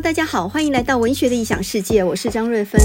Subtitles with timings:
[0.00, 2.80] 大家好，欢迎来到文学的异想世界，我是张瑞芬。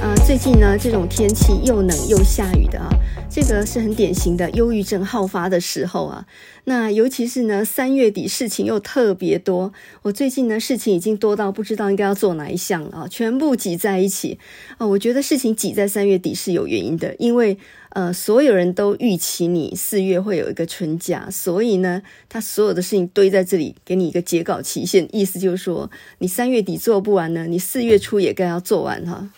[0.00, 2.88] 呃，最近呢，这种天气又冷又下雨的啊，
[3.34, 6.26] 这个是很典型的忧郁症好发的时候啊。
[6.64, 9.72] 那尤其是呢，三月底事情又特别多。
[10.02, 14.38] 我最近呢，事情已经多到不知道应该要做哪一项了啊，全部挤在一起
[14.76, 14.86] 啊。
[14.86, 17.56] 我觉得事情挤在三月底是有原因的，因为
[17.88, 29.30] 呃，所有人都预期你四月会有一个春假，所以呢，他所有的事情堆在这里，给你一个截稿期限，意思就是说，你三月底做不完呢，你四月初也该要做完哈。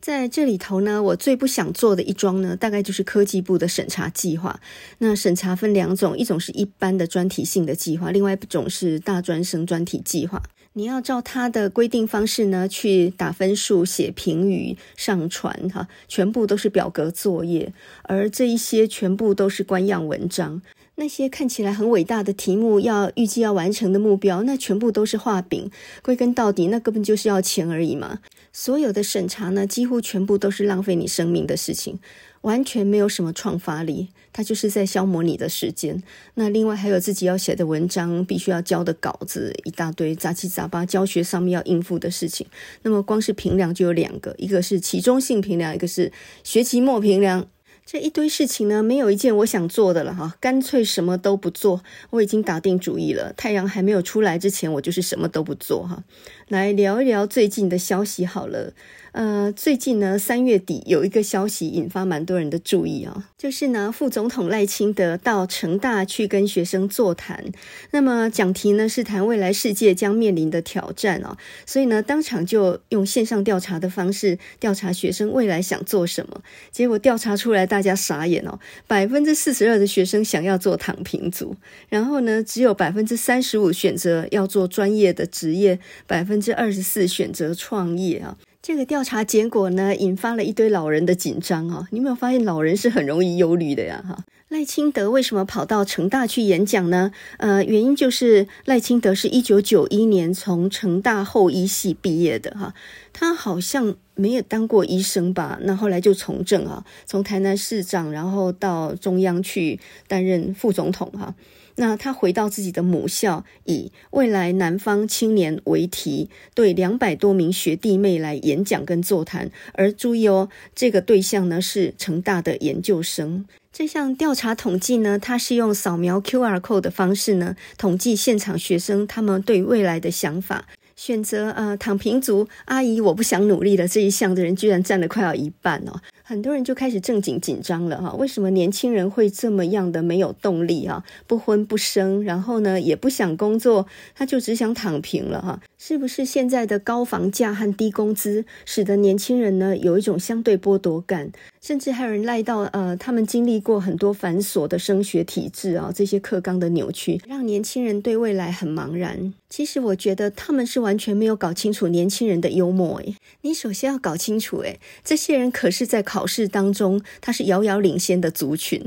[0.00, 4.58] 在这里头呢，我最不想做的一桩呢，大概就是科技部的审查计划。
[4.98, 10.42] 那审查分两种，一种是一般的专题性的计划，另外一种是大专生专题计划。
[10.72, 17.72] 你要照他的规定方式呢，去打分数、写评语、上传哈，全部都是表格作业，
[18.04, 20.62] 而这一些全部都是官样文章。
[21.00, 25.70] 那些看起来很伟大的题目，要预计要完成的目标，那全部都是画饼。
[26.02, 28.18] 归根到底，那根本就是要钱而已嘛。
[28.52, 31.98] 所有的审查呢，几乎全部都是浪费你生命的事情，
[32.42, 34.08] 完全没有什么创发力。
[34.30, 36.02] 它就是在消磨你的时间。
[36.34, 42.46] 那另外还有自己要写的文章，必须要交的稿子，一大堆杂七杂八，教学上面要应付的事情。
[42.82, 46.12] 那么光是评量就有两个，一个是期中性评量，一个是
[46.44, 47.46] 学期末评量。
[47.92, 51.82] 这一堆事情呢，没有一件我想做的了哈，干脆什么都不做。
[52.10, 56.04] 我已经打定主意了，太阳还没有出来之前，我就是什么都不做哈。
[56.50, 58.72] 来聊一聊最近的消息好了。
[59.12, 67.44] 呃，最近呢，三月底有一个消息引发蛮多人的注意、哦，就是呢，副总统赖清德到成大去跟学生座谈，
[67.90, 81.56] 那么讲题呢是谈未来世界将面临的挑战哦，所以呢，当场就用线上调查的方式调查学生未来想做什么，结果调查出来大家傻眼哦，百分之四十二的学生想要做躺平族，
[81.88, 88.36] 然后呢，只有百分之三十五选择要做专业的职业，百分之二十四选择创业啊。
[88.62, 91.88] 这个调查结果呢，引发了一堆老人的紧张啊！
[91.90, 94.04] 你有没有发现，老人是很容易忧虑的呀？
[94.06, 97.10] 哈，赖清德为什么跑到成大去演讲呢？
[97.38, 102.74] 呃，原因就是赖清德是一九九一年从成大后医系毕业的哈，
[103.14, 105.58] 他好像没有当过医生吧？
[105.62, 111.34] 那后来就从政啊，从台南市长，然后到中央去担任副总统哈。
[111.80, 119.50] 那他回到自己的母校，以未来南方青年为题，对两百多名学弟妹来演讲跟座谈。
[119.72, 123.46] 而注意哦，这个对象呢是成大的研究生。
[123.72, 130.66] 这项调查统计呢，它是用扫描 QR code 的方式呢，统计现场学生他们对未来的想法。
[130.96, 135.98] 选择呃躺平族阿姨，我不想努力了这一项的人，居然占了快要一半哦。
[136.30, 141.02] 很多人就开始正经紧张了哈，为什么年轻人会这么样的没有动力哈？
[141.26, 145.60] 不婚不生，然后呢也不想工作，他就只想躺平了哈？
[145.76, 151.32] 是不是现在的高房价和低工资，使得年轻人呢有一种相对剥夺感？
[151.60, 159.34] 甚至还有人赖到呃，他们经历过很多繁琐的升学体制啊，这些课纲的扭曲，让年轻人对未来很茫然。
[159.50, 163.16] 其实我觉得他们是完全没有搞清楚年轻人的幽默诶。
[163.40, 168.78] 你首先要搞清楚诶，这些人可是在考考试当中他是遥遥领先的族群，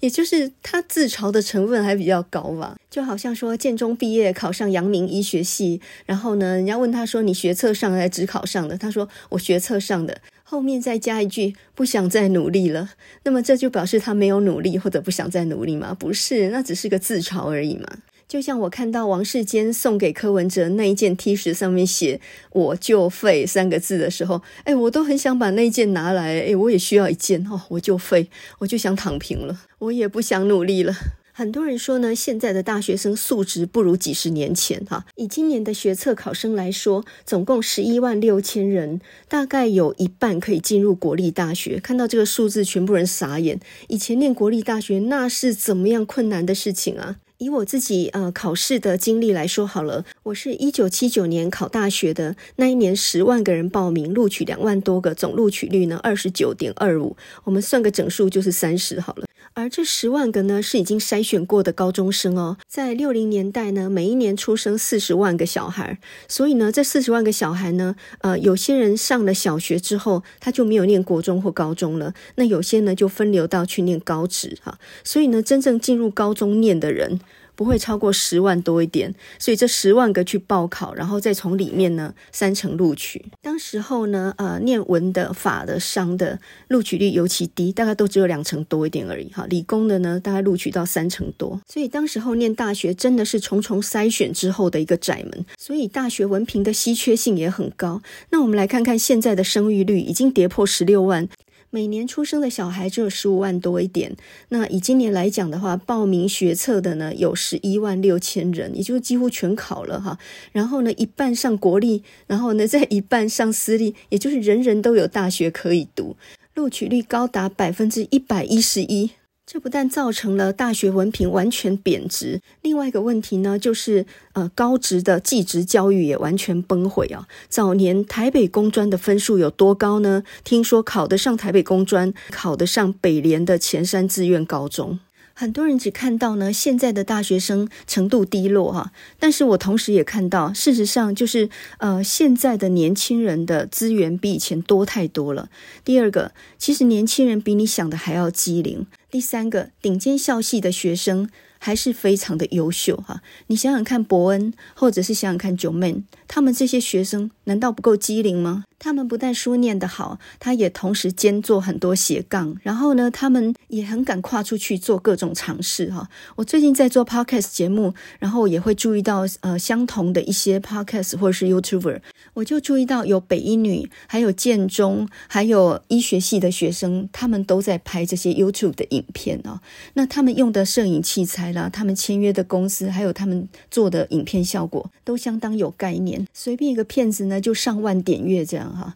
[0.00, 2.76] 也就是他自嘲的成分还比较高吧。
[2.90, 8.76] 就好像说建中毕业考上阳明医学系，然后呢，人家问他说，你学测上还是指考上的？
[8.76, 10.20] 他说我学测上的。
[10.42, 12.90] 后面再加一句不想再努力了，
[13.22, 15.96] 那么这就表示他没有努力或者不想再努力吗？
[15.98, 17.88] 不是，那只是个自嘲而已嘛。
[18.32, 22.18] 就像我看到王世坚送给柯文哲那一件 T 恤上面写
[22.52, 30.94] “我就废”三个字的时候，哎，我都很想把那件拿来，哎，我也需要一件哦，我就废，我就想躺平了，我也不想努力了。
[31.32, 35.04] 很多人说呢，现在的大学生素质不如几十年前哈。
[35.16, 41.78] 以今年的学测考生来说，总共十一万六千人，大概有一半可以进入国立大学。
[41.78, 43.60] 看到这个数字，全部人傻眼。
[43.88, 47.16] 以前念国立大学那是怎么样困难的事情啊？
[47.42, 59.26] 以我自己呃考试的经历来说好了，我是一九七九年考大学的，那一年十万个人报名，录取两万多个，总录取率呢二十九点二五，我们算个整数就是三十好了。
[59.54, 62.56] 而这十万个呢，是已经筛选过的高中生哦。
[62.66, 72.14] 在六零年代呢，每一年出生四十万个小孩，所以呢，这四十万个小孩呢，呃，有些人上了小学之后，他就没有念国中或高中了。
[72.36, 74.78] 那有些呢，就分流到去念高职哈。
[75.04, 77.20] 所以呢，真正进入高中念的人，
[77.54, 83.24] 不会超过十万多一点，所以这十万个去报考，然后再从里面呢三成录取。
[83.40, 86.38] 当时候呢，呃，念文的、法的、商的
[86.68, 89.28] 录取率尤其低，大概都只有两成多一点而已。
[89.30, 91.60] 哈，理工的呢，大概录取到三成多。
[91.68, 98.00] 所以当时候念大学真的是重重筛选之后的一个窄门，所以大学文凭的稀缺性也很高。
[98.30, 101.28] 那我们来看看现在的生育率已经跌破十六万。
[101.74, 104.14] 每年出生的小孩只有十五万多一点。
[104.50, 110.18] 那以今年来讲的话，报名学测的呢有十一万六千人，也就是几乎全考了哈。
[110.52, 116.14] 然后呢，一半上国立，然后呢再一半上私立，也就是人人都有大学可以读，
[116.54, 119.12] 录取率高达百分之一百一十一。
[119.52, 127.28] 这不但造成了大学文凭完全贬值，另外一个问题呢，就是呃高职的技职教育也完全崩毁啊。
[127.50, 130.22] 早年台北工专的分数有多高呢？
[130.42, 134.98] 听说考得上台北工专，考得上北联的前山志愿高中。
[135.34, 141.48] 很多人只看到呢，现在的大学生程度低落哈，但是我同时也看到，事实上就是
[141.78, 145.48] 呃，现在的年轻人的资源比以前多太多了。
[145.84, 148.86] 第二个，其实年轻人比你想的还要机灵。
[149.10, 153.22] 第三个，顶尖校系的学生还是非常的优秀哈。
[153.48, 156.02] 你想想看，伯恩或者是想想看九妹，
[156.34, 158.64] 他们这些学生难道不够机灵吗？
[158.78, 166.08] 他们不但书念得好，他也同时兼做很多斜杠，然后呢，他们也很敢跨出去做各种尝试哈。
[166.36, 172.00] 我最近在做 podcast 节目，然后也会注意到呃相同的一些 podcast 或者是 YouTuber，
[172.32, 179.60] 我就注意到有北医女，还有建中，还有医学系的学生，他们都在拍这些 YouTube 的影片哦。
[179.92, 186.21] 那他们用的摄影器材啦，他们签约的公司，还有他们做的影片效果，都相当有概念。
[186.32, 188.74] 随便一个片子呢，就上万点阅这样。
[188.74, 188.94] 哈，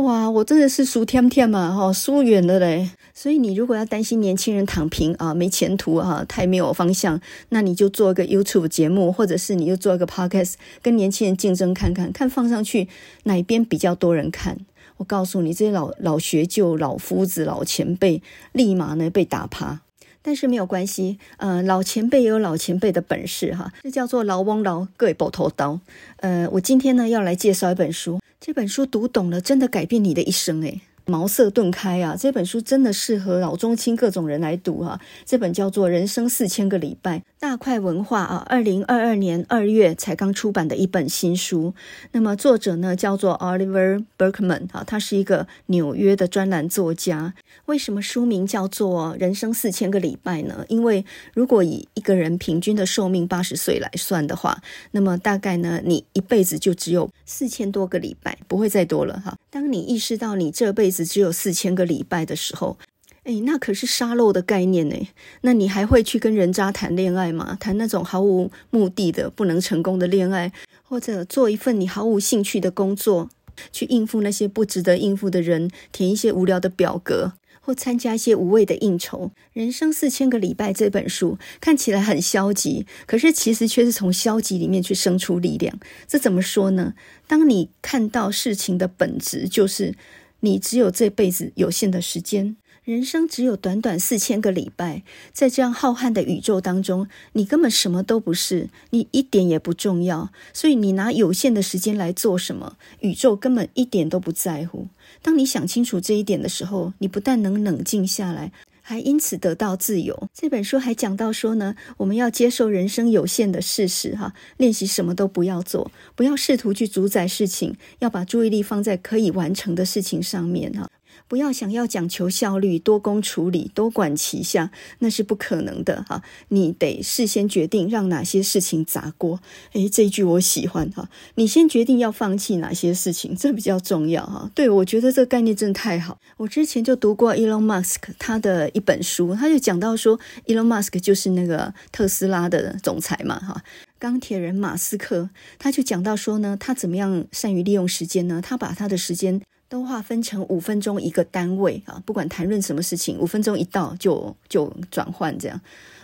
[0.00, 2.90] 哇，我真的是输天天嘛，哈，输远了嘞。
[3.14, 12.88] 所以你如果要担心年轻人躺平啊，没前途啊，太没有方向，那你就做一个 YouTube 节目，或者是你就做一个 Podcast，跟年轻人竞争看看，看放上去
[13.24, 14.58] 哪边比较多人看。
[14.98, 18.22] 我告诉你，这些老老学究、老夫子、老前辈，
[18.52, 19.80] 立马呢被打趴。
[20.28, 25.80] 但是没有关系，呃，老前辈也有老前辈的本事哈，这叫做老翁老各位抱头刀。
[26.18, 28.20] 呃，我今天呢要来介绍一本书。
[28.38, 32.14] 这本书读懂了，真的改变你的一生诶，茅塞顿开啊！
[32.14, 35.00] 这本书真的适合老中青各种人来读哈、啊。
[35.24, 37.18] 这本叫做《人生四千个礼拜》。
[37.40, 41.72] 大块文化啊，二零二二年二月才刚出版的一本新书。
[42.12, 47.32] 那么作者呢叫做 Oliver Berkman 啊，他是一个纽约的专栏作家。
[47.66, 50.66] 为什么书名叫做《人生四千个礼拜》呢？
[50.68, 59.34] 因为如果以一个人平均的寿命八十岁来算的话，那么大概呢，你一辈子就只有四千多个礼拜，不会再多了哈。
[59.48, 62.78] 当你意识到你这辈子只有四千个礼拜的时候，
[63.24, 64.96] 诶，那可是沙漏的概念呢。
[65.42, 67.56] 那你还会去跟人渣谈恋爱吗？
[67.60, 70.52] 谈那种毫无目的的、不能成功的恋爱，
[70.82, 73.28] 或者做一份你毫无兴趣的工作，
[73.72, 79.30] 去应付那些不值得应付的人，填一些无聊的表格，或参加一些无谓的应酬？
[79.52, 85.78] 人生四千个礼拜这本书看起来很消极，可是其实却是从消极里面去生出力量。
[86.06, 86.94] 这怎么说呢？
[87.26, 89.94] 当你看到事情的本质，就是
[90.40, 92.56] 你只有这辈子有限的时间。
[92.84, 100.32] 人生只有短短四千个礼拜，在这样浩瀚的宇宙当中，你根本什么都不是，你一点也不重要。
[100.54, 102.78] 所以你拿有限的时间来做什么？
[103.00, 104.86] 宇宙根本一点都不在乎。
[105.20, 108.52] 当你想清楚这一点的时候，你不但能冷静下来，
[108.88, 110.30] 还因此得到自由。
[110.32, 120.88] 这本书还讲到说呢，我们要接受人生有限的事实，哈，练习什么都不要做，不要试图去主宰事情，要把注意力放在可以完成的事情上面，哈。
[121.28, 124.70] 不要想要讲求效率，多工处理，多管齐下，
[125.00, 126.22] 那是不可能的哈。
[126.48, 129.38] 你得事先决定让哪些事情砸锅。
[129.74, 131.08] 诶，这一句我喜欢哈。
[131.34, 134.50] 你先决定要放弃哪些事情，这比较重要哈。
[134.54, 136.18] 对，我觉得这个概念真的太好。
[136.38, 143.62] 我之前就读过 Elon Musk 他的一本书，他就讲到说，Elon Musk 就是那个特斯拉的总裁嘛哈。
[143.98, 148.40] 钢铁人马斯克他就讲到说呢，他怎么样善于利用时间呢？
[148.42, 149.42] 他把他的时间。
[149.68, 155.60] 都划分成五分钟一个单位啊，不管谈论什么事情，五分钟一到就就转换这样。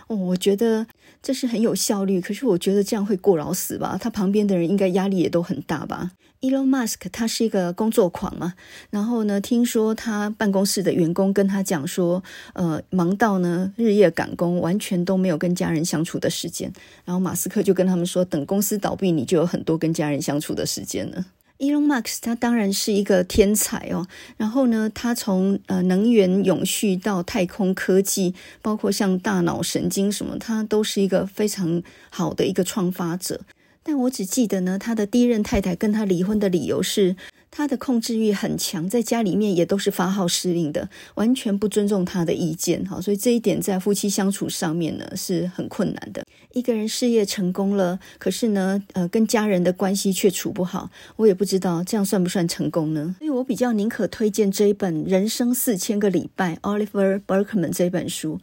[0.07, 0.85] 哦，我觉得
[1.23, 3.97] 这是很有效率，可是我觉得这样会过劳死吧？
[3.99, 8.53] 他旁边的人应该压力也都很大吧？Elon Musk 他是一个工作狂嘛，
[8.91, 16.71] 然后呢，听说他办公室的员工跟他讲说，呃，忙到呢日夜赶工，完全都没有跟家人相处的时间。
[17.03, 21.25] 然后马斯克就跟他们说，等公司倒闭，你就有很多跟家人相处的时间了。
[21.57, 33.41] Elon Musk 他当然是一个天才哦，然后呢，他从呃能源永续到太空科技，包括像大脑神经什么，他都是一个非常好的一个创发者。
[33.81, 37.15] 但我只记得呢，他的第一任太太跟他离婚的理由是，
[37.57, 46.25] 他的控制欲很强，在家里面也都是发号施令的，完全不尊重他的意见哈，所以这一点在夫妻相处上面呢是很困难的。
[46.51, 53.15] 一个人事业成功了，可是呢，呃，跟家人的关系却处不好，我也不知道这样算不算成功呢？
[53.19, 58.41] 所以我比较宁可推荐这一本《人生四千个礼拜》Oliver Berkman 这本书。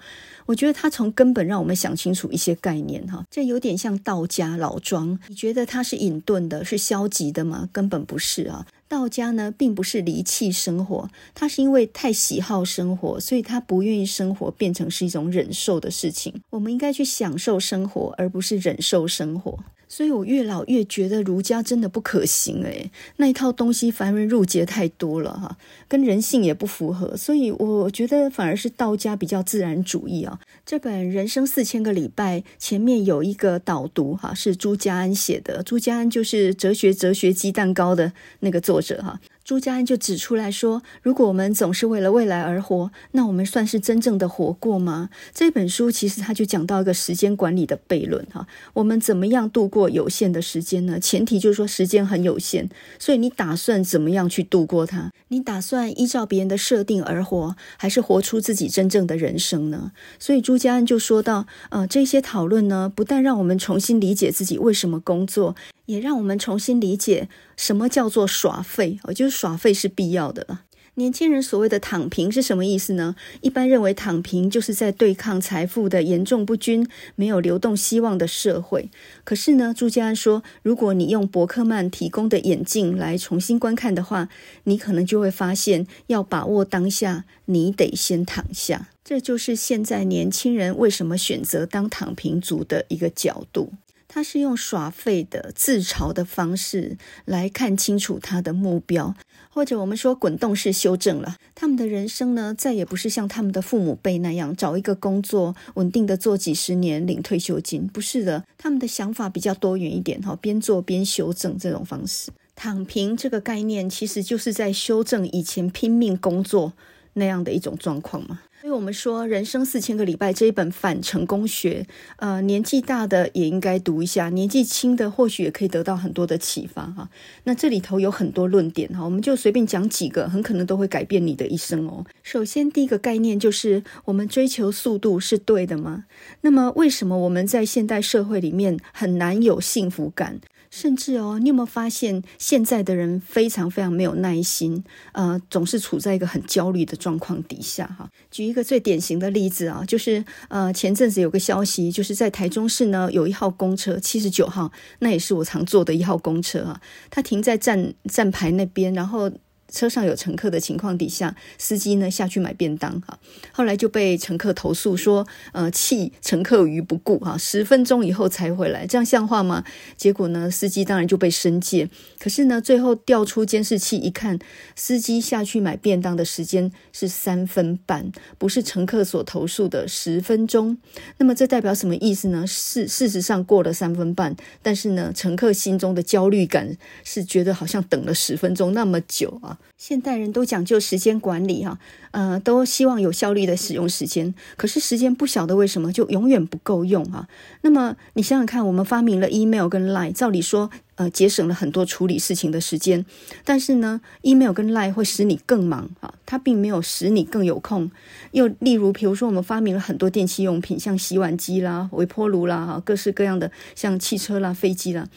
[0.53, 5.19] 我觉得他从根本让我们想清楚一些概念哈，这有点像道家老庄。
[5.29, 7.71] 你觉得他是隐遁的，是消极的吗？
[7.73, 8.67] 根本不是啊。
[8.87, 16.43] 道家呢，并不是离弃生活，他是因为太喜好生活，所以他不愿意生活变成是一种忍受的事情。
[16.51, 19.59] 我们应该去享受生活，而不是忍受生活。
[19.95, 27.15] 所以我越老越觉得儒家真的不可行诶，那一套东西繁文縟节太多了哈，跟人性也不符合。
[27.15, 30.41] 所以我觉得反而是道家比较自然主义啊。
[30.65, 35.63] 这本《人生四千个礼拜》前面有一个导读哈，是朱家安写的。
[35.63, 39.21] 朱家安就是哲学哲学鸡蛋糕的那个作者哈。
[39.53, 45.11] 朱家安就指出来说，如果我们总是为了未来而活，那我们算是真正的活过吗？
[45.35, 48.47] 这本书其实他就讲到一个时间管理的悖论哈。
[48.73, 50.99] 我们怎么样度过有限的时间呢？
[50.99, 55.11] 前提就是说时间很有限，所以你打算怎么样去度过它？
[55.29, 59.93] 你打算依照别人的设定而活，还是活出自己真正的人生呢？
[60.19, 65.55] 所以朱家安就说到，呃，这些讨论呢，不但让我们重新理解自己为什么工作。
[65.87, 70.63] 也让我们重新理解什么叫做耍废，哦，就是耍废是必要的了。
[70.97, 73.17] 年轻人所谓的躺平是什么意思呢？
[73.41, 78.91] 一般认为躺平就是在对抗财富的严重不均、没有流动希望的社会。
[79.25, 84.29] 可是呢，朱家安说，如果你用伯克曼提供的眼镜来重新观看的话，
[84.65, 88.91] 你可能就会发现，要把握当下，你得先躺下。
[89.03, 93.73] 这就是现在年轻人为什么选择当躺平族的一个角度。
[94.15, 99.15] 他是用耍废的自嘲的方式来看清楚他的目标，
[99.49, 101.39] 或者我们说滚动式修正了。
[101.55, 108.45] 他们的人生呢，再也不是像他们的父母辈那样找一个工作稳定的做几十年领退休金，不是的。
[108.59, 112.31] 他们的想法比较多元一点，哈，边做边修正这种方式。
[112.55, 116.75] 躺平这个概念，其实就是在修正以前拼命工作
[117.15, 118.43] 那样的一种状况嘛。
[118.63, 121.85] 所以我们说，《人生四千个礼拜》这一本反成功学，
[122.19, 127.11] 呃，年纪大的也应该读一下，年纪轻的或许也可以得到很多的启发哈。
[127.43, 132.07] 那这里头有很多论点哈，我们就随便讲几个，很可能都会改变你的一生哦。
[132.23, 136.05] 首先，第一个概念就是，我们追求速度是对的吗？
[136.43, 140.39] 那么，为什么我们在现代社会里面很难有幸福感？
[140.73, 148.09] 甚至哦，你有没有发现现在的人非常非常没有耐心，呃，总是处在一个很焦虑的状况底下哈。
[148.31, 159.31] 举一个最典型的例子啊，就是呃前阵子有个消息，就是在台中市呢有一号公车七十九号，那也是我常坐的一号公车啊，它停在站站牌那边，然后。
[159.73, 163.19] 车上有乘客的情况底下，司机呢下去买便当哈，
[163.51, 169.65] 后来就被乘客投诉说，呃，弃乘客于不顾哈，十分钟以后才回来，这样像话吗？
[169.97, 171.89] 结果呢，司机当然就被申诫。
[172.21, 174.39] 可是呢，最后调出监视器一看，
[174.77, 180.77] 司机下去买便当的时间是三分半，不是乘客所投诉的十分钟。
[181.17, 182.47] 那么这代表什么意思呢？
[182.47, 189.59] 事事实上过了三分半，但是呢，乘客心中的焦虑感是觉得好像等了十分钟那么久啊。
[189.77, 191.79] 现代人都讲究时间管理哈，
[192.13, 194.33] 呃，都希望有效率的使用时间。
[194.57, 197.27] 可是时间不晓得为什么就永远不够用哈。
[197.63, 203.05] 那么你想想看，我们发明了 email 跟 line，照理说呃节省了很多处理事情的时间，
[203.45, 207.91] 但是呢，email 跟 line 会使你更忙啊，它并没有使你更有空。
[208.31, 215.09] 又例如，比如说我们发明了很多电器用品，像洗碗机啦、微波炉啦，各式各样的像汽车啦、飞机啦。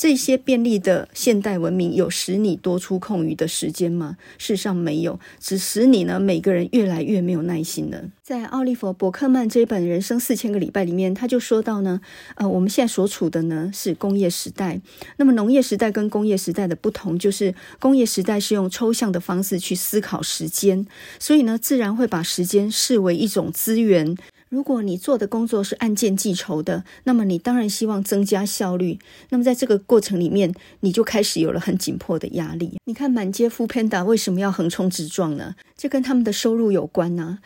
[0.00, 4.16] 这些便利的现代文明有使你多出空余的时间吗？
[4.38, 8.04] 事实上没有，只使你呢每个人越来越没有耐心了。
[8.22, 12.00] 在奥利弗·伯克曼这一本《人生四千个礼拜》里面，他就说到呢，
[12.36, 14.80] 呃，我们现在所处的呢是工业时代。
[15.18, 20.86] 那么农业时代跟工业时代的不同，就是工业时代是用抽象的方式去思考时间，
[21.18, 24.16] 所以呢，自然会把时间视为一种资源。
[24.50, 28.98] 如果你做的工作是按件计酬的，那么你当然希望增加效率。
[29.28, 32.76] 那么在这个过程里面，你就开始有了很紧迫的压力。
[32.84, 35.54] 你看满街 f o o Panda 为什么要横冲直撞呢？
[35.76, 37.38] 这跟他们的收入有关呢。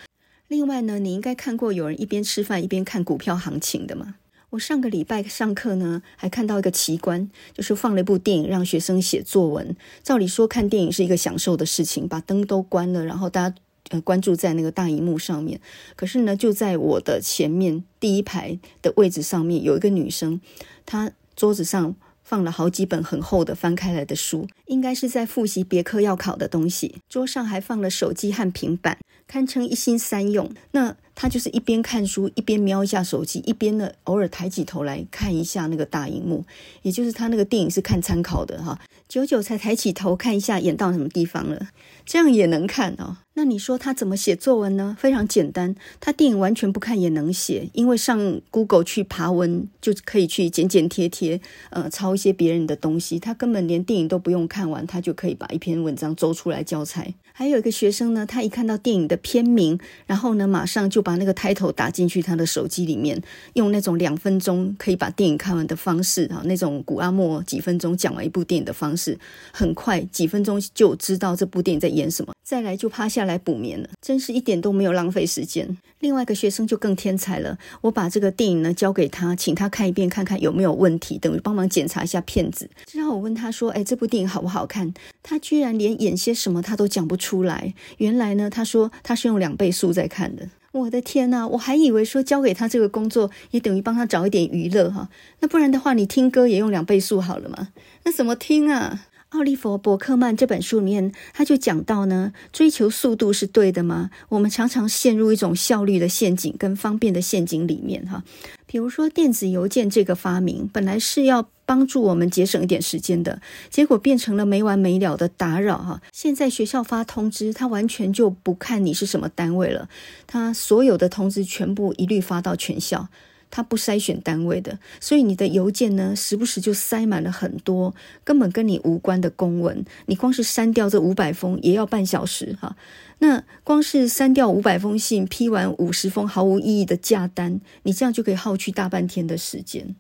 [0.49, 4.15] 另外呢，你应该看过有人一边吃饭一边看股票行情的吗？
[4.51, 9.77] 我上个礼拜上课呢，还看到一个奇观，就是放了一部电影让学生写作文。
[10.03, 13.57] 照理说看电影是一个享受的事情，把灯都关了，然后大家
[13.91, 15.61] 呃关注在那个大荧幕上面。
[15.97, 20.41] 可是呢，就在我的前面第一排的位置上面，有一个女生，
[20.87, 21.95] 她桌子上。
[22.27, 26.97] 放了好几本很厚的翻开来的书，应该是在复习别科要考的东西。
[27.07, 30.51] 桌上还放了手机和平板，堪称一心三用。
[30.71, 36.45] 那他就是一边看书，一边瞄一下手机，一边呢偶尔抬起头来看一下那个大荧幕。
[36.83, 38.79] 也就是他那个电影是看参考的哈，
[39.09, 41.69] 久久才抬起头看一下演到什么地方了，
[42.05, 43.19] 这样也能看哦。
[43.37, 44.97] 那你说他怎么写作文呢？
[44.99, 51.41] 非常简单，他电影完全不看也能写，因为上 Google 去爬文就可以去剪剪贴贴，
[51.71, 53.19] 呃，抄一些别人的东西。
[53.19, 57.15] 他根本连电影都不用看完，他就可以把一篇文章诌出来教材。
[57.37, 59.77] 还有一个学生呢，他一看到电影的片名，
[60.07, 63.21] 然后呢，马上就把那个 title 打进去他的手机里面，
[63.55, 69.19] 用那种两分钟可以把电影看完的方式啊，那种古阿莫几分钟讲完一部电影的方式，
[69.53, 75.77] 很快几分钟就知道这部电影在演什么，再来就趴下来补眠了，真是一点都没有浪费时间。
[75.99, 82.71] 另外一个学生就更天才了，我把这个电影呢交给他，请他看一遍，看看有没有问题，等于帮忙检查一下片子。
[82.87, 84.95] 之后我问他说：“哎，这部电影好不好看？”
[85.27, 87.73] 他居然连演些什么他都讲不出出来。
[87.99, 90.51] 原来呢，他说他是用两倍速在看的。
[90.73, 95.09] 我的天呐，我还以为说交给他这个工作也等于帮他找一点娱乐哈。
[95.41, 97.69] 那不然的话，你听歌也用两倍速好了吗？
[98.05, 99.07] 那怎么听啊？
[99.31, 104.11] 奥利弗·伯克曼这本书里面，他就讲到呢，追求速度是对的吗？
[104.29, 108.23] 我们常常陷入一种效率的陷阱跟方便的陷阱里面哈。
[108.67, 113.41] 比如说电子邮件这个发明，本来是要帮助我们节省一点时间的，
[113.71, 116.01] 结果变成了没完没了的打扰哈。
[116.13, 119.89] 现在学校发通知，他完全就不看你是什么单位了，
[120.27, 123.09] 他所有的通知全部一律发到全校。
[123.51, 127.95] 他不筛选单位的，所以你的邮件呢，时不时就塞满了很多
[128.25, 129.85] 根本跟你无关的公文。
[130.07, 132.75] 你光是删掉这五百封也要半小时哈。
[133.21, 139.95] 那光是删掉五百封信，批完五十封毫无意义的假单，你这样就可以耗去大半天的时间。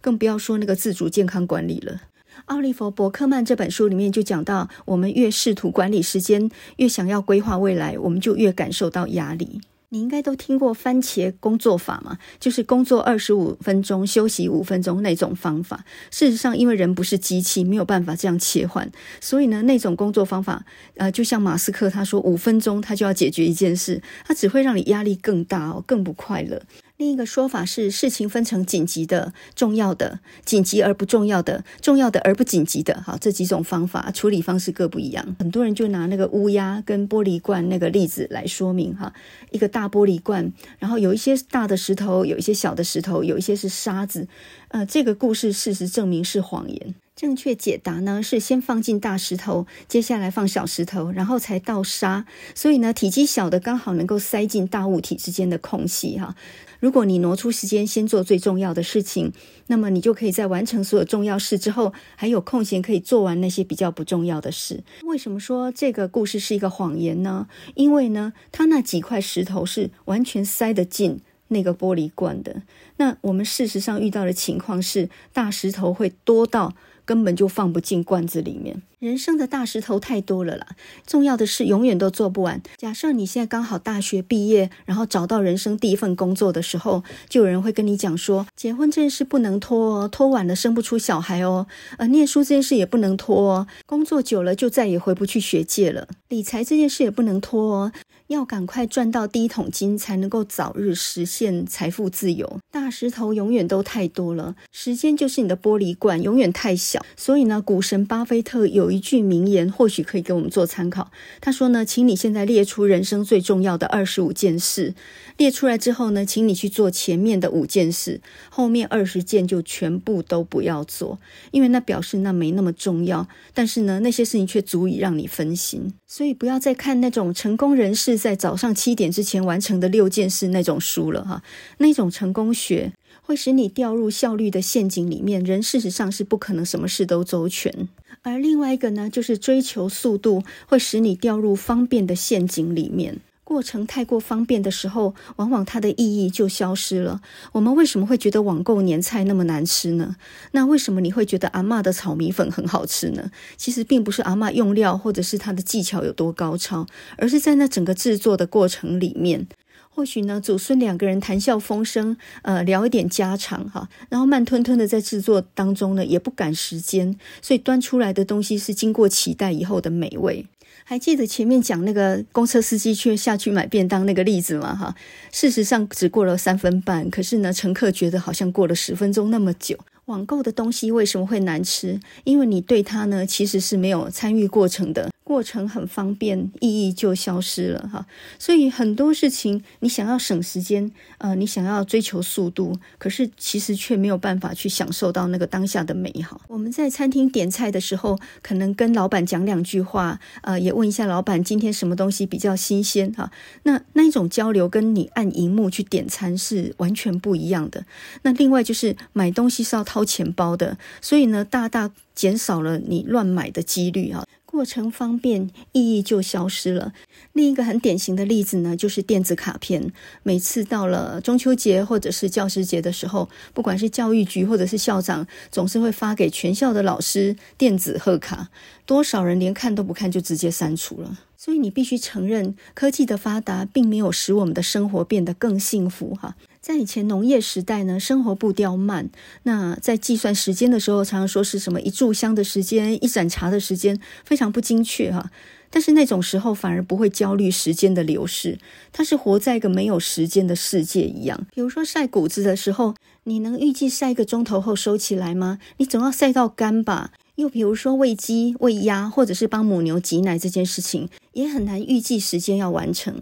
[0.00, 2.02] 更不要说那个自主健康管理了。
[2.46, 9.60] 奥利弗·伯克曼这本书里面就讲到，我们越试图管理时间，越想要规划未来，我们就越感受到压力。
[9.92, 15.84] 你应该都听过番茄工作法嘛，就是工作二十五分钟，休息五分钟那种方法。
[16.12, 18.88] 事实上，因为人不是机器，没有办法这样切换，
[19.20, 20.64] 所以呢，那种工作方法，
[20.94, 26.62] 呃，就像马斯克他说，五分钟他就要解决一件事，他只会让你压力更大哦，更不快乐。
[27.00, 35.34] 另一个说法是，事情分成紧急的、重要的、紧急而不重要的、重要的而不紧急的，好，这几种方法处理方式各不一样。
[35.38, 39.14] 很多人就拿那个乌鸦跟玻璃罐那个例子来说明哈，
[39.50, 44.28] 一个大玻璃罐，然后有一些大的石头，有一些小的石头，有一些是沙子。
[44.68, 46.94] 呃，这个故事事实证明是谎言。
[47.16, 52.26] 正确解答呢是先放进大石头，接下来放小石头，然后才倒沙。
[52.54, 56.34] 所以呢，体积小的刚好能够塞进大物体之间的空隙哈。
[56.80, 59.32] 如果你挪出时间先做最重要的事情，
[59.68, 64.82] 那么你就可以在完成所有重要事之后，还有空闲可以做完那些比较不重要的事。
[65.04, 67.46] 为什么说这个故事是一个谎言呢？
[67.74, 72.62] 因为呢，它那几块石头是完全塞得进那个玻璃罐的。
[72.96, 76.74] 那我们事实上遇到的情况是，大石头会多到。
[77.10, 78.80] 根本就放不进罐子里面。
[79.00, 80.64] 人生的大石头太多了啦，
[81.04, 82.62] 重要的事永远都做不完。
[82.76, 91.66] 假设你现在刚好大学毕业，然后找到人生第一份工作的时候，就有人会跟你讲说，结婚这件事不能拖哦，拖晚了生不出小孩哦。
[91.98, 96.06] 呃，念书这件事也不能拖哦，工作久了就再也回不去学界了。
[96.28, 97.92] 理财这件事也不能拖哦。
[98.30, 102.60] 要赶快赚到第一桶金，才能够早日实现财富自由。
[102.70, 107.04] 大石头永远都太多了，时间就是你的玻璃罐，永远太小。
[107.16, 111.10] 所以呢，股神巴菲特有一句名言，或许可以给我们做参考。
[111.40, 114.94] 他说呢，请你现在列出人生最重要的二十五件事，
[115.36, 121.18] 列出来之后呢，请你去做前面的五件事，后面二十件就全部都不要做，
[121.50, 123.26] 因为那表示那没那么重要。
[123.52, 125.92] 但是呢，那些事情却足以让你分心。
[126.06, 128.19] 所以不要再看那种成功人士。
[128.20, 131.42] 在早上七点之前完成的六件事那种书了哈，
[131.78, 135.42] 那种成功学会使你掉入效率的陷阱里面。
[135.42, 137.88] 人事实上是不可能什么事都周全，
[138.22, 143.18] 而另外一个呢，就是追求速度会使你掉入方便的陷阱里面。
[143.50, 147.20] 过程太过方便的时候，往往它的意义就消失了。
[147.50, 150.14] 我们为什么会觉得网购年菜那么难吃呢？
[150.52, 153.28] 那为什么你会觉得阿嬷的炒米粉很好吃呢？
[153.56, 156.86] 其实并不是阿嬷用料或者是她的技巧有多高超，
[157.18, 159.48] 而是在那整个制作的过程里面。
[159.92, 170.46] 或许呢，祖孙两个人谈笑风生，呃，聊一点家常哈，然后慢吞吞的在制作当中呢，也不赶时间，所以端出来的东西是经过期待以后的美味。
[170.90, 174.74] 还记得前面讲那个公车司机去下去买便当那个例子吗？
[174.74, 174.92] 哈，
[175.30, 179.78] 事实上只过了三分半，可是呢，乘客觉得好像过了十分钟那么久。
[180.10, 182.00] 网购的东西为什么会难吃？
[182.24, 185.08] 因为你对它呢，其实是没有参与过程的。
[185.22, 188.04] 过程很方便，意义就消失了哈。
[188.36, 196.40] 所以很多事情，你想要省时间，呃，你想要追求速度，可是其实却没有办法去享受到那个当下的美好。
[196.48, 203.30] 我们在餐厅点菜的时候，可能跟老板讲两句话，呃，也问一下老板今天什么东西比较新鲜哈。
[203.62, 207.84] 那那一种交流，跟你按荧幕去点餐是完全不一样的。
[208.22, 214.24] 那另外就是买东西是要掏钱包的，所以呢，大大减少了你乱买的几率哈。
[214.44, 216.92] 过程方便，意义就消失了。
[217.34, 219.92] 另一个很典型的例子呢，就是电子卡片。
[220.24, 228.48] 每次到了中秋节或者是教师节的时候，不管是教育局或者是校长，总是会发给全校的老师电子贺卡。
[228.84, 231.20] 多少人连看都不看就直接删除了。
[231.42, 236.36] 所以你必须承认，科技的发达并没有使我们的生活变得更幸福哈。
[236.60, 239.08] 在以前农业时代呢，生活步调慢，
[239.44, 245.30] 那在计算时间的时候，常常说是什么一炷香的时间、一盏茶的时间，非常不精确哈。
[245.70, 248.58] 但是那种时候反而不会焦虑时间的流逝，
[248.92, 251.46] 它是活在一个没有时间的世界一样。
[251.54, 255.58] 比如说晒谷子的时候，你能预计晒一个钟头后收起来吗？
[255.78, 257.12] 你总要晒到干吧。
[257.40, 263.14] 又比如说喂鸡、喂鸭，或者是帮母牛挤奶这件事情，也很难预计时间要完成。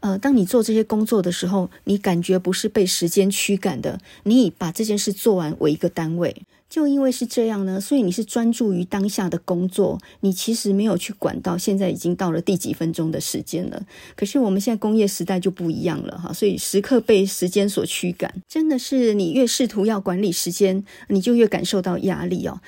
[0.00, 6.42] 呃，当你做这些工作的时候，你感觉不是被时间驱赶的，你以把这件事做完为一个单位。
[6.68, 13.82] 就因为是这样呢，所以你是专注于当下的工作，你其实没有去管到现在已经到了第几分钟的时间了。
[14.16, 22.60] 可是我们现在工业时代就不一样了哈，所以时刻被时间所驱赶，真的是你越试图要管理时间，你就越感受到压力哦。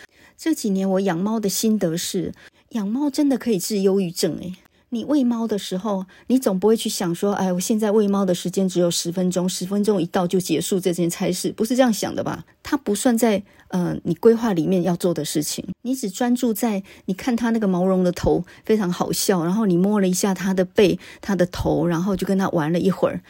[0.44, 2.32] 这几年我养猫的心得是，
[2.70, 4.56] 养猫真的可以治忧郁症诶。
[4.88, 12.44] 你喂猫的时候，你总不会去想说，哎，我现在喂猫的时间只有十分钟，十分钟一到就结束这件差事，不是这样想的吧？
[12.64, 23.22] 它不算在呃你规划里面要做的事情，你只专注在你看它那个毛绒的头非常好笑，然后你摸了一下它的背、它的头，然后就跟它玩了一会儿。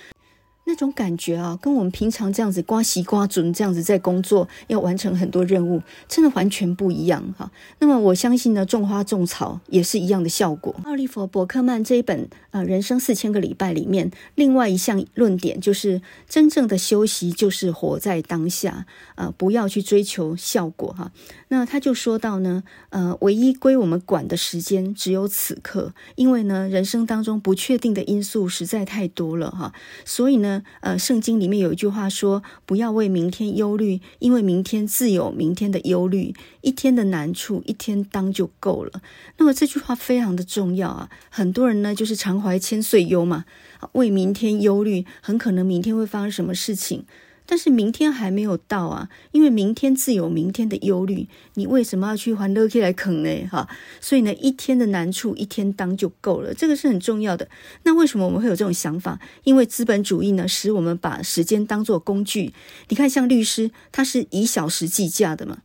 [0.64, 7.51] 那种感觉啊，跟我们平常这样子刮西瓜准这样子在工作，要完成很多任务，真的完全不一样哈。
[7.81, 10.75] 那么我相信呢，种花种草也是一样的效果。
[10.85, 21.11] 奥利弗·伯克曼这一本呃《人生四千个礼拜》里面，另外一项论点就是，真正的休息就是活在当下，呃，不要去追求效果哈。
[21.52, 29.74] 那他就说到呢，呃，唯一归我们管的时间只有此刻，因为呢，人生当中不确定的因素实在太多了哈，
[30.06, 30.62] 所以呢。
[30.80, 36.34] 呃，圣经里面有一句话说：“不要为明天忧虑，因为明天自有明天的忧虑。
[36.62, 39.02] 一天的难处，一天当就够了。”
[39.36, 41.10] 那么这句话非常的重要啊！
[41.28, 43.44] 很多人呢，就是常怀千岁忧嘛，
[43.92, 47.04] 为明天忧虑，很可能明天会发生什么事情。
[47.52, 53.46] 但是明天还没有到啊，因为明天自有明天的忧虑，你为什么要去还乐起来啃呢？
[53.50, 53.68] 哈，
[54.00, 57.46] 所以呢，一天的难处一天当就够了，这个是很重要的。
[57.82, 59.20] 那为什么我们会有这种想法？
[59.44, 62.54] 因为资本主义呢，使我们把时间当作工具。
[62.88, 65.58] 你看，像律师，他是以小时计价的嘛，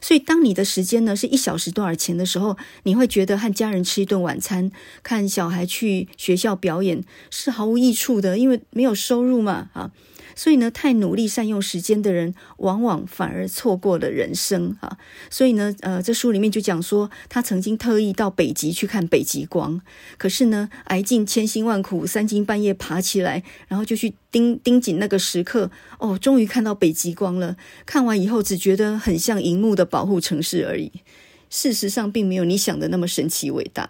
[0.00, 9.90] 所以当你的时间呢是一小时多少钱的时候，你会觉得和家人吃一顿晚餐、看小孩去学校表演是毫无益处的，因为没有收入嘛，啊。
[10.34, 14.98] 所以呢，太努力善用时间的人，往往反而错过了人生啊。
[15.30, 19.80] 所以呢，呃，这书里面就讲说，他曾经特意到北极去看北极光，
[20.18, 27.56] 可是呢，挨尽千辛万苦，三更半夜爬起来，然后就去盯盯紧那个时刻，哦，终于看到北极光了。
[27.86, 30.90] 看完以后，只觉得很像荧幕的保护城市而已。
[31.50, 33.88] 事实上，并没有你想的那么神奇伟大。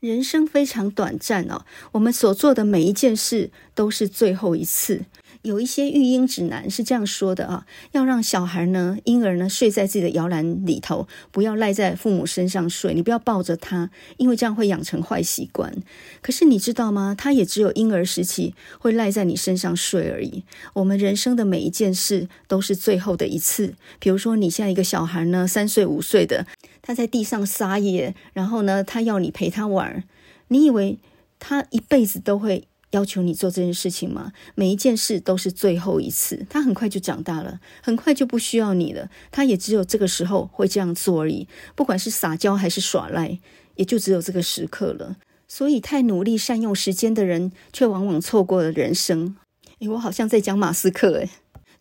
[0.00, 5.06] 人生非常短暂哦，我们所做的每一件事都是最后一次。
[5.46, 15.72] 有一些育婴指南是这样说的啊，要让小孩呢，婴儿呢睡在自己的摇篮里头，不要赖在父母身上睡，你不要抱着他，因为这样会养成坏习惯。
[16.20, 17.14] 可是你知道吗？
[17.16, 20.42] 他也只有婴儿时期会赖在你身上睡而已。
[20.74, 23.74] 我们人生的每一件事都是最后的一次。
[24.00, 26.44] 比如说，你现在一个小孩呢，三岁五岁的，
[26.82, 30.02] 他在地上撒野，然后呢，他要你陪他玩，
[30.48, 30.98] 你以为
[31.38, 32.66] 他一辈子都会？
[32.96, 34.32] 要求你做这件事情吗？
[34.54, 36.46] 每一件事都是最后一次。
[36.48, 39.10] 他很快就长大了，很快就不需要你了。
[39.30, 41.46] 他也只有这个时候会这样做而已。
[41.74, 43.38] 不管是撒娇还是耍赖，
[43.74, 45.16] 也就只有这个时刻了。
[45.46, 49.36] 所以，太努力善用时间的人，却往往错过了人生。
[49.80, 51.28] 诶，我好像在讲马斯克诶。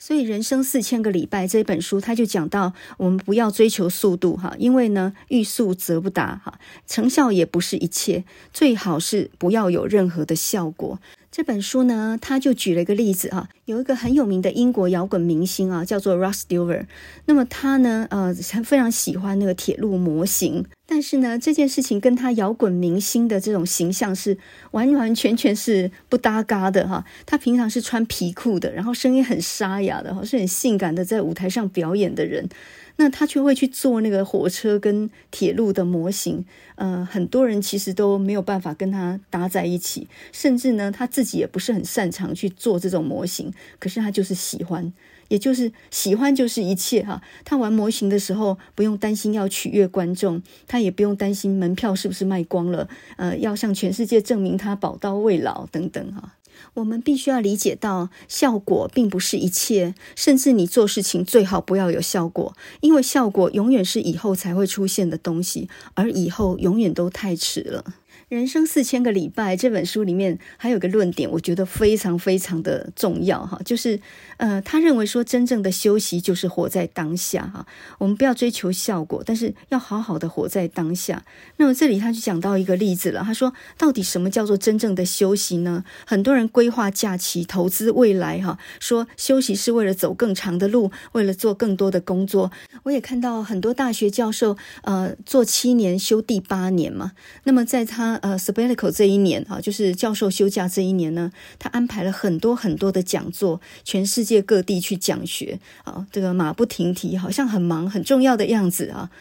[0.06, 11.00] 所以，《人生四千个礼拜》这本书，他就讲到，我们不要追求速度哈，因为呢，欲速则不达哈，成效也不是一切，最好是不要有任何的效果。
[11.32, 16.86] 这本书呢，他就举了一个例子啊，有一个很有名的英国摇滚明星啊，叫做 Rod Stewart。
[17.26, 18.32] 那么他呢，呃，
[18.64, 20.64] 非常喜欢那个铁路模型，
[20.96, 24.38] 但是呢，这件事情跟他摇滚明星的这种形象是
[24.72, 27.04] 完完全全是不搭嘎的哈。
[27.26, 32.48] 他平常是穿皮裤的，然后声音很沙哑的哈，是很性感的，在舞台上表演的人。
[32.96, 44.94] 那他却会去做那个火车跟铁路的模型，呃，很多人其实都没有办法跟他搭在一起，甚至呢，他自己也不是很擅长去做这种模型，可是他就是喜欢，
[45.28, 47.22] 也就是喜欢就是一切哈。
[47.44, 56.34] 他玩模型的时候不用担心要取悦观众，他也不用担心门票是不是卖光了，呃，要向全世界证明他宝刀未老等等哈。
[56.76, 67.84] 我们必须要理解到，效果并不是一切，甚至你做事情最好不要有效果，因为效果永远是以后才会出现的东西，而以后永远都太迟了。
[68.28, 74.00] 人生四千个礼拜这本书里面还有个论点，我觉得非常非常的重要哈，就是
[74.38, 77.68] 呃，他认为说真正的休息就是活在当下哈，
[78.00, 81.24] 我们不要追求效果，但是要好好的活在当下。
[81.58, 85.86] 那么这里他就讲到一个例子了，他说到底什么叫做真正的休息呢？
[86.08, 92.52] 很多人规划假期、投资未来哈，说休息是为了走更长的路，为了做更多的工作。
[92.84, 97.12] 我也看到很多大学教授呃做七年休第八年嘛，
[97.44, 98.20] 那么在他。
[98.26, 109.12] 呃，Sabbatical 这一年啊，就是教授休假这一年呢，他安排了很多很多的讲座，全世界各地去讲学啊，这个马不停蹄，好像很忙很重要的样子啊。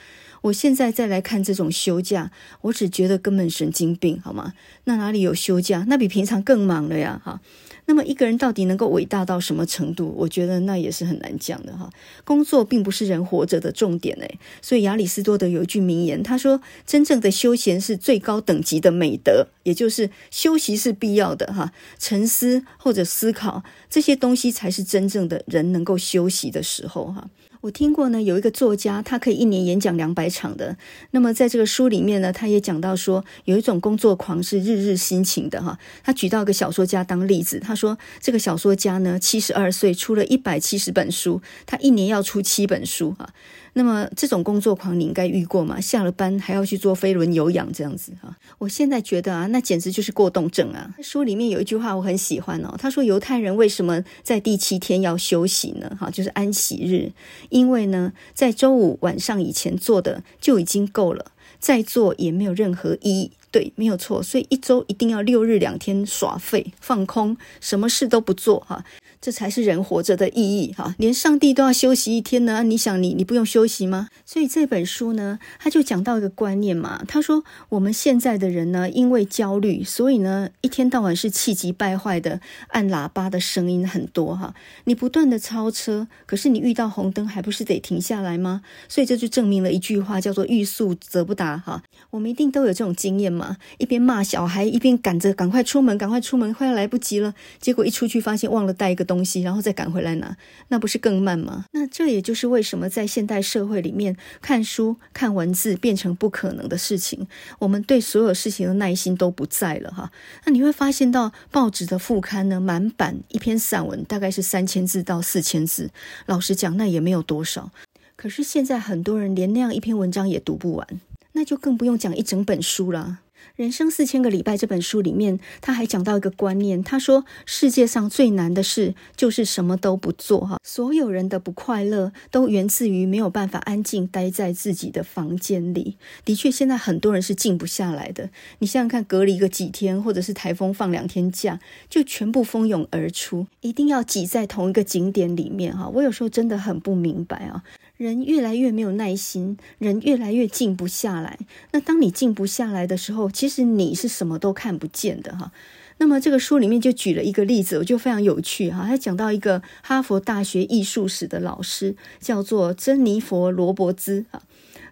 [0.45, 2.31] 我现在再来看这种休假，
[2.61, 4.53] 我只觉得根本神经病，好吗？
[4.85, 5.87] 那哪里有休假？
[5.89, 7.41] 那比平常更忙了呀，哈。
[7.87, 10.15] 那么一个人到底能够伟大到什么程度？
[10.19, 11.91] 我觉得那也是很难讲的哈。
[12.25, 21.73] 工作并不是人活着的重点诶，所以亚里士多德有一句名言，他说：“真正的休闲是最高等级的美德，也就是休息是必要的哈。
[21.99, 27.31] 沉思或者思考这些东西才是真正的人能够休息的时候哈。”
[27.65, 30.77] 我听过呢，有一个作家，他可以一年演讲两百场的。
[31.13, 35.79] 那么在这个书里面呢，他也讲到说，有一种工作狂是日日辛勤的哈。
[36.03, 43.31] 他举到一个小说家当例子，他说这个小说家呢，七十二岁出了一百七十本书，他一年要出七本书哈。
[43.75, 45.81] 那么这种工作狂你应该遇过吗？
[45.81, 48.37] 下了班还要去做飞轮有氧这样子哈。
[48.59, 50.95] 我现在觉得啊，那简直就是过动症啊。
[51.03, 55.97] 书里面有一句话我很喜欢哦，他说犹太人为什么在第七天要休息呢？
[56.01, 57.13] 哈，就是安息日，
[57.51, 63.33] 因为呢，在周五晚上以前做的就已经够了，再做也没有任何意义。
[63.51, 68.85] 对，没有错，所以一周一定要六日两天耍废放空，什么事都不做哈。
[69.25, 70.95] 这才是人活着的意义哈！
[70.99, 74.11] 连上帝都要休息一天呢，你想你你不用休息吗？
[74.27, 77.03] 所以这本书呢，他就讲到一个观念嘛。
[77.09, 84.55] 他说我们现在的人呢，因为焦虑，所以呢，一天到晚是气急败坏的，按喇叭的声音很多哈。
[84.85, 88.61] 你不断的超车，可是你遇到红灯还不是得停下来吗？
[88.91, 91.83] 所以这就证明了一句话，叫做欲速则不达哈。
[92.11, 99.14] 我们一定都有这种经验嘛，一边骂小孩，一边赶着赶快出门，赶快出门，快要来不及了，结果一出去发现忘了带一个东。
[99.15, 100.37] 东西，然后再赶回来拿，
[100.69, 101.67] 那不是更慢吗？
[101.71, 107.29] 那这也就是为什么在现代社会里面，看书、看文字变成不可能的事情。
[107.61, 110.11] 我们对所有事情的耐心都不在了哈。
[110.45, 115.91] 那你会发现到报纸的副刊呢，满版一篇散文大概是三千字到四千字，
[116.27, 117.71] 老实讲，那也没有多少。
[118.17, 120.87] 可是现在很多人连那样一篇文章也读不完，
[121.33, 123.21] 那就更不用讲一整本书了。
[123.57, 130.59] 人生四千个礼拜这本书里面，他还讲到一个观念，他说世界上最难的事就是什么都不做哈。
[130.65, 135.97] 所有人的不快乐都源自于没有办法安静待在自己的房间里。
[136.25, 138.29] 的确，现在很多人是静不下来的。
[138.59, 145.89] 你想想看，隔离个几天，或者是台风放两天假，就全部蜂拥而出，一定要挤在同一个景点里面哈。
[145.89, 147.63] 我有时候真的很不明白啊。
[147.97, 151.39] 人越来越没有耐心，人越来越静不下来。
[151.73, 155.53] 那当你静不下来的时候，其实你是什么都看不见的哈。
[155.99, 158.85] 那么这个书里面就举了一个例子，我就非常有趣哈。
[158.85, 164.43] 他讲到一个哈佛大学艺术史的老师，叫做珍妮佛·罗伯兹啊。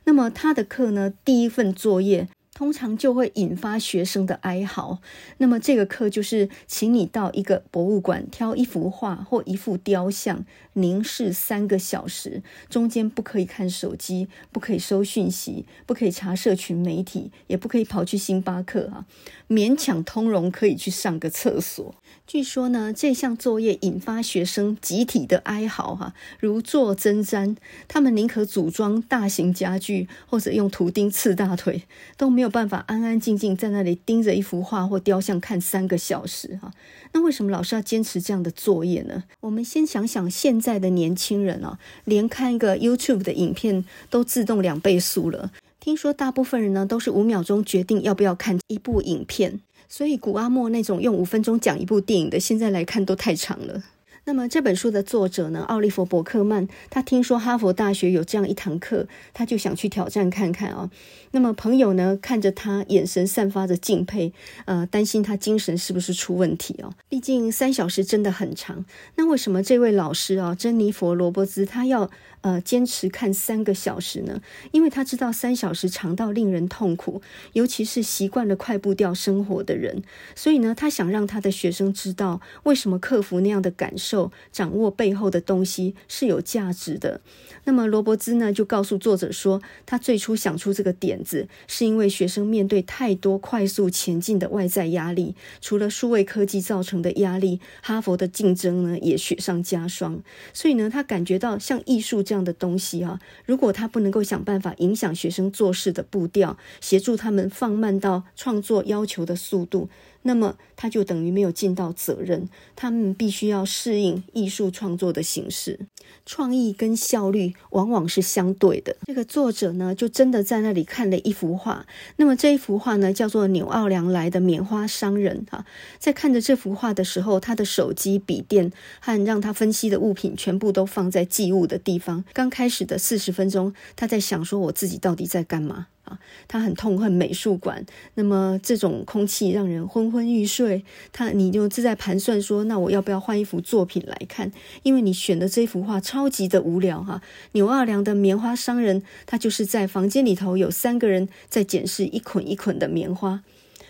[0.04, 5.00] 那么他的课呢，第一份作业通常就会引发学生的哀嚎。
[5.38, 19.06] 那么这个课就是请你到一个博物馆挑一幅画或一幅雕像，凝视三个小时，中间不可以看手机，不可以收讯息，不可以查社群媒体，也不可以跑去星巴克啊，
[19.48, 21.94] 勉强通融可以去上个厕所。
[22.26, 27.56] 据说呢，这项作业引发学生集体的哀嚎哈，如坐针毡，
[27.88, 31.82] 他们宁可组装大型家具，或者用图钉刺大腿，
[32.16, 36.72] 都没有办法安安静静在那里盯着一幅画或雕像看三个小时哈。
[37.12, 39.24] 那为什么老师要坚持这样的作业呢？
[39.40, 45.50] 我们先想想现在的年轻人啊，连看一个 YouTube 的影片都自动两倍速了。
[45.80, 49.60] 听说大部分人呢，都是五秒钟决定要不要看一部影片。
[49.88, 53.82] 所以古阿莫那种用五分钟讲一部电影的，现在来看都太长了。
[54.24, 60.88] 那么这本书的作者呢，奥利弗·伯克曼，他听说哈佛大学有这样一堂课，他就想去挑战看看啊。
[61.32, 64.32] 那么朋友呢，看着他，眼神散发着敬佩，
[64.66, 66.94] 呃，担心他精神是不是出问题哦？
[67.08, 68.84] 毕竟三小时真的很长。
[69.16, 72.10] 那为什么这位老师啊，珍妮佛·罗伯兹，他要？
[72.42, 74.42] 呃，坚持看三个小时呢，
[74.72, 80.02] 因为他知道三小时长到令人痛苦，尤其是习惯了快步调生活的人。
[80.34, 87.20] 所以呢，他想让他的学生知道，为什么克服那样的感受，掌握背后的东西是有价值的。
[87.62, 100.22] 那么罗伯兹呢，就告诉作者说，他最初想出这个点子，是因为学生面对太多快速前进的外在压力，除了数位科技造成的压力，哈佛的竞争呢也雪上加霜。
[100.52, 109.88] 所以呢，他感觉到像艺术这样的东西啊，如果他不能够想办法影响学生做事的步调，协助他们放慢到创作要求的速度。
[110.24, 115.78] 那么他就等于没有尽到责任，他们必须要适应艺术创作的形式，
[116.26, 118.96] 创意跟效率往往是相对的。
[119.06, 121.86] 这个作者呢，就真的在那里看了一幅画。
[122.16, 125.64] 那么这一幅画呢，叫做纽奥良来的棉花商人哈，
[126.00, 132.24] 在看着这幅画的时候，他的手机、笔电和让他分析的物品全部都放在寄物的地方。
[132.32, 136.18] 刚开始的四十分钟，他在想说：“我自己到底在干嘛？”啊，
[136.48, 140.71] 他很痛恨美术馆，那么这种空气让人昏昏欲睡。
[141.12, 144.52] 他，你就自在盘算说，那我要不要换一幅作品来看？
[144.82, 147.20] 因为你选的这幅画超级的无聊哈。
[147.52, 153.42] 牛二良的棉花商人，他就是在房间里头有三个人在检视一捆一捆的棉花，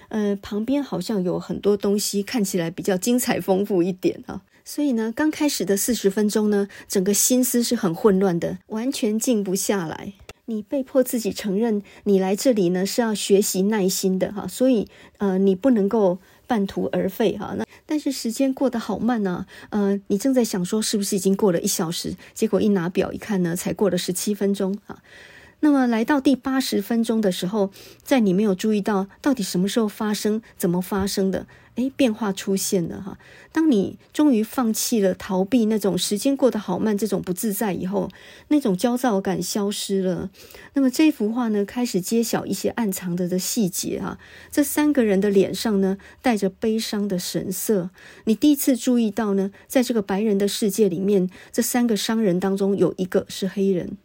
[0.08, 4.42] 呃，旁边好像有很多东西，看起来比较精彩丰富一点啊。
[4.64, 10.12] 所以呢，刚开始的四十分钟呢，整个心思是很混乱的，完全静不下来。
[10.46, 14.86] 你被迫自己承认，你来这里呢是要学习耐心的哈，所以
[15.18, 16.18] 呃，你不能够
[16.52, 17.54] 半途而废哈。
[17.56, 25.02] 那但是时间过得好慢呢，呃，你正在想说是不是已经过了一小时，结果一拿表一看呢，才过了十七分钟啊。
[25.60, 27.70] 那么来到第八十分钟的时候，
[28.02, 33.18] 在你没有注意到到底什么时候发生、怎么发生的，哎，变化出现了哈。
[33.50, 38.10] 当你终于放弃了逃避那种时间过得好慢这种不自在以后，
[38.48, 40.30] 那种焦躁感消失了。
[40.74, 44.18] 那么这幅画呢，开始揭晓一些暗藏着的细节哈。
[44.50, 47.90] 这三个人的脸上呢，带着悲伤的神色。
[48.24, 53.96] 你第一次注意到呢，在这个白人的世界里面，这三个商人当中有一个是黑人。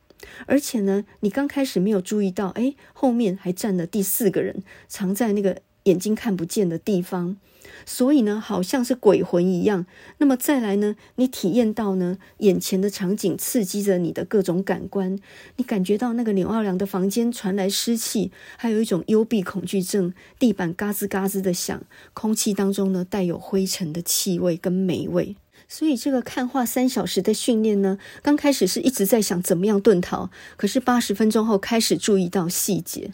[0.45, 7.37] 而且呢，你刚开始没有注意到，哎，后面还站了第四个人，藏在那个眼睛看不见的地方，
[7.85, 9.85] 所以呢，好像是鬼魂一样。
[10.17, 15.17] 那么再来呢，你体验到呢，眼前的场景刺激着你的各种感官，
[15.55, 21.81] 你感觉到那个纽奥良的房间传来湿气，还有一种幽闭恐惧症，地板嘎吱嘎吱的响，
[22.13, 25.35] 空气当中呢，带有灰尘的气味跟霉味。
[25.69, 33.11] 所以这个看画三小时的训练呢，刚开始是一直在想怎么样遁逃，可是八十分钟后开始注意到细节，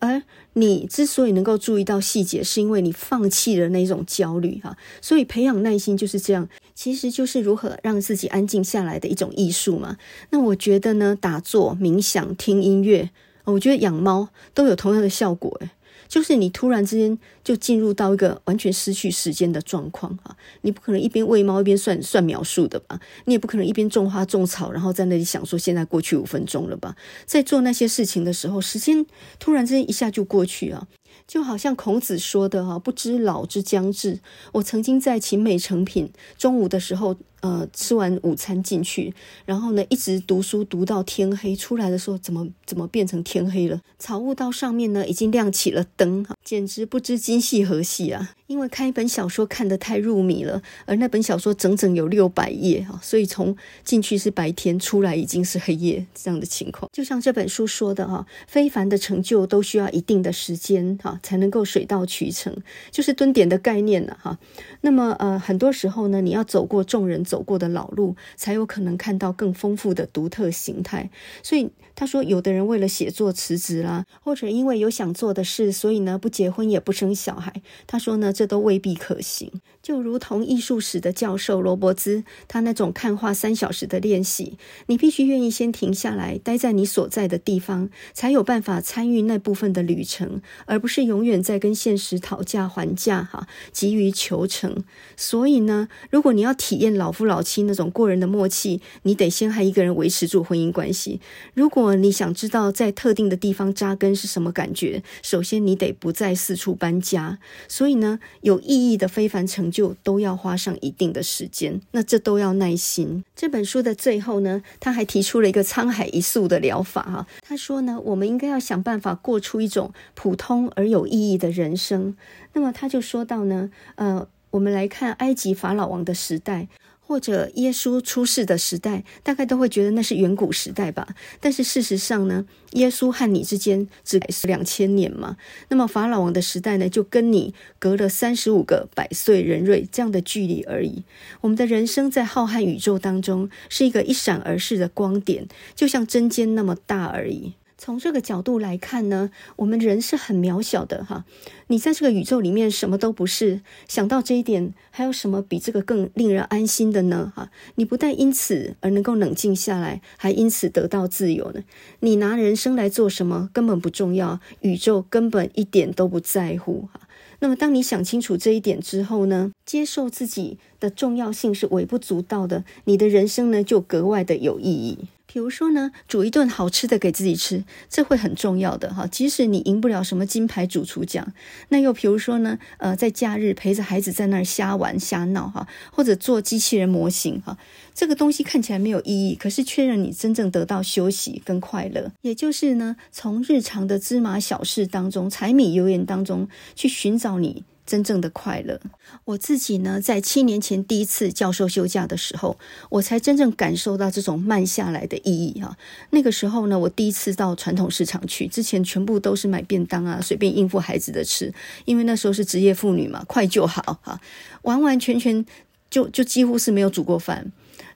[0.00, 0.20] 而
[0.54, 4.76] 你之所以能够注意到细节，是因为你放弃了那种焦虑哈。
[5.00, 9.96] 所以培养耐心就是这样，其实就是如何让自己安静下来的一种艺术嘛。
[10.30, 13.10] 那我觉得呢，打坐、冥想、听音乐，
[13.44, 15.70] 我觉得养猫都有同样的效果诶。
[16.10, 20.36] 就是你突然之间就进入到一个完全失去时间的状况啊！
[20.62, 22.98] 你不可能一边喂猫一边算算秒数的吧？
[23.26, 26.96] 你也不可能一边种花种草，然后在那里想说现在过去五分钟了吧？
[27.24, 29.06] 在做那些事情的时候，时间
[29.38, 30.88] 突然之间一下就过去啊！
[31.28, 34.18] 就好像孔子说的哈，不知老之将至。
[34.54, 39.12] 我曾经在勤美诚品中午的时候，呃，吃完午餐进去，
[39.44, 43.80] 然后呢，一直读书读到天黑，出来的时候怎么怎么变成天黑了？
[43.98, 48.32] 草悟道上面呢，已经亮起了灯，哈，简直不知今夕何夕啊！
[48.46, 56.90] 因为看一本小说看得太入迷了，而那本小说整整有六百页哈，所以从进去是白天，出来已经是黑夜这样的情况。
[56.92, 62.54] 就像这本书说的哈，非凡的成就都需要一定的时间哈，才能够水到渠成，
[62.90, 64.36] 就是蹲点的概念了哈。
[64.80, 71.10] 那么呃，很多时候呢，你要走过众人走过的老路，才有可能看到更丰富的独特形态。
[71.44, 71.70] 所以
[72.00, 77.52] 他说，有的人为了写作辞职啦，或者因为有想做的事，所以呢不结婚也不生小孩。
[77.86, 78.32] 他说呢。
[78.40, 94.84] 这都未必可行，就如同艺术史的教授罗伯兹，他那种看画三小时的练习，你必须愿意先停下来，待在你所在的地方，才有办法参与那部分的旅程，而不是永远在跟现实讨价还价，哈，急于求成。
[95.18, 101.20] 所以呢，如果你要体验老夫老妻那种过人的默契，你得先和一个人维持住婚姻关系。
[101.52, 107.38] 如果你想知道在特定的地方扎根是什么感觉，首先你得不再四处搬家。
[107.68, 113.24] 所以呢，有意义的非凡成就都要花上一定的时间，那这都要耐心。
[113.34, 117.26] 这本书的最后呢，他还提出了一个沧海一粟的疗法哈。
[117.42, 122.16] 他说呢，我们应该要想办法过出一种普通而有意义的人生。
[122.52, 126.68] 那么他就说到呢，呃，我们来看埃及法老王的时代。
[127.10, 131.08] 或者耶稣出世的时代，大概都会觉得那是远古时代吧。
[131.40, 135.36] 但是事实上呢，耶稣和你之间只是两千年嘛。
[135.70, 141.02] 那么法老王的时代呢，就跟你隔了三十五个百岁人瑞这样的距离而已。
[141.40, 147.54] 我们的人生在浩瀚宇宙当中是一个一闪而逝的光点，就像针尖那么大而已。
[147.80, 151.24] 从这个角度来看呢，我们人是很渺小的哈。
[151.68, 153.62] 你在这个宇宙里面什么都不是。
[153.88, 157.32] 想到这一点，还有什么比这个更令人安心的呢？
[157.34, 161.62] 哈，你不但因此而能够冷静下来，还因此得到自由呢。
[162.00, 167.00] 你拿人生来做什么根本不重要，宇宙根本一点都不在乎哈。
[167.38, 174.98] 那么当你想清楚这一点之后呢，接受自己的重要性是微不足道的，你的人生呢就格外的有意义。
[175.32, 179.06] 比如说呢，煮一顿好吃的给自己吃，这会很重要的哈。
[179.06, 181.32] 即使你赢不了什么金牌主厨奖，
[181.68, 187.56] 那又比如说呢，呃，在假日陪着孩子在那儿瞎玩瞎闹哈，或者做机器人模型哈，
[187.94, 192.10] 这个东西看起来没有意义，可是却让你真正得到休息跟快乐。
[192.22, 198.80] 也就是呢，从日常的芝麻小事当中、柴米油盐当中去寻找你真正的快乐。
[199.24, 202.56] 我自己呢，在七年前第一次教授休假的时候，
[202.88, 205.76] 我才真正感受到这种慢下来的意义哈。
[206.10, 211.52] 那个时候呢，我第一次到传统市场去，之前全部都是买便当啊，随便应付孩子的吃，
[211.84, 214.20] 因为那时候是职业妇女嘛，快就好哈，
[214.62, 215.44] 完完全全
[215.90, 217.50] 就就几乎是没有煮过饭。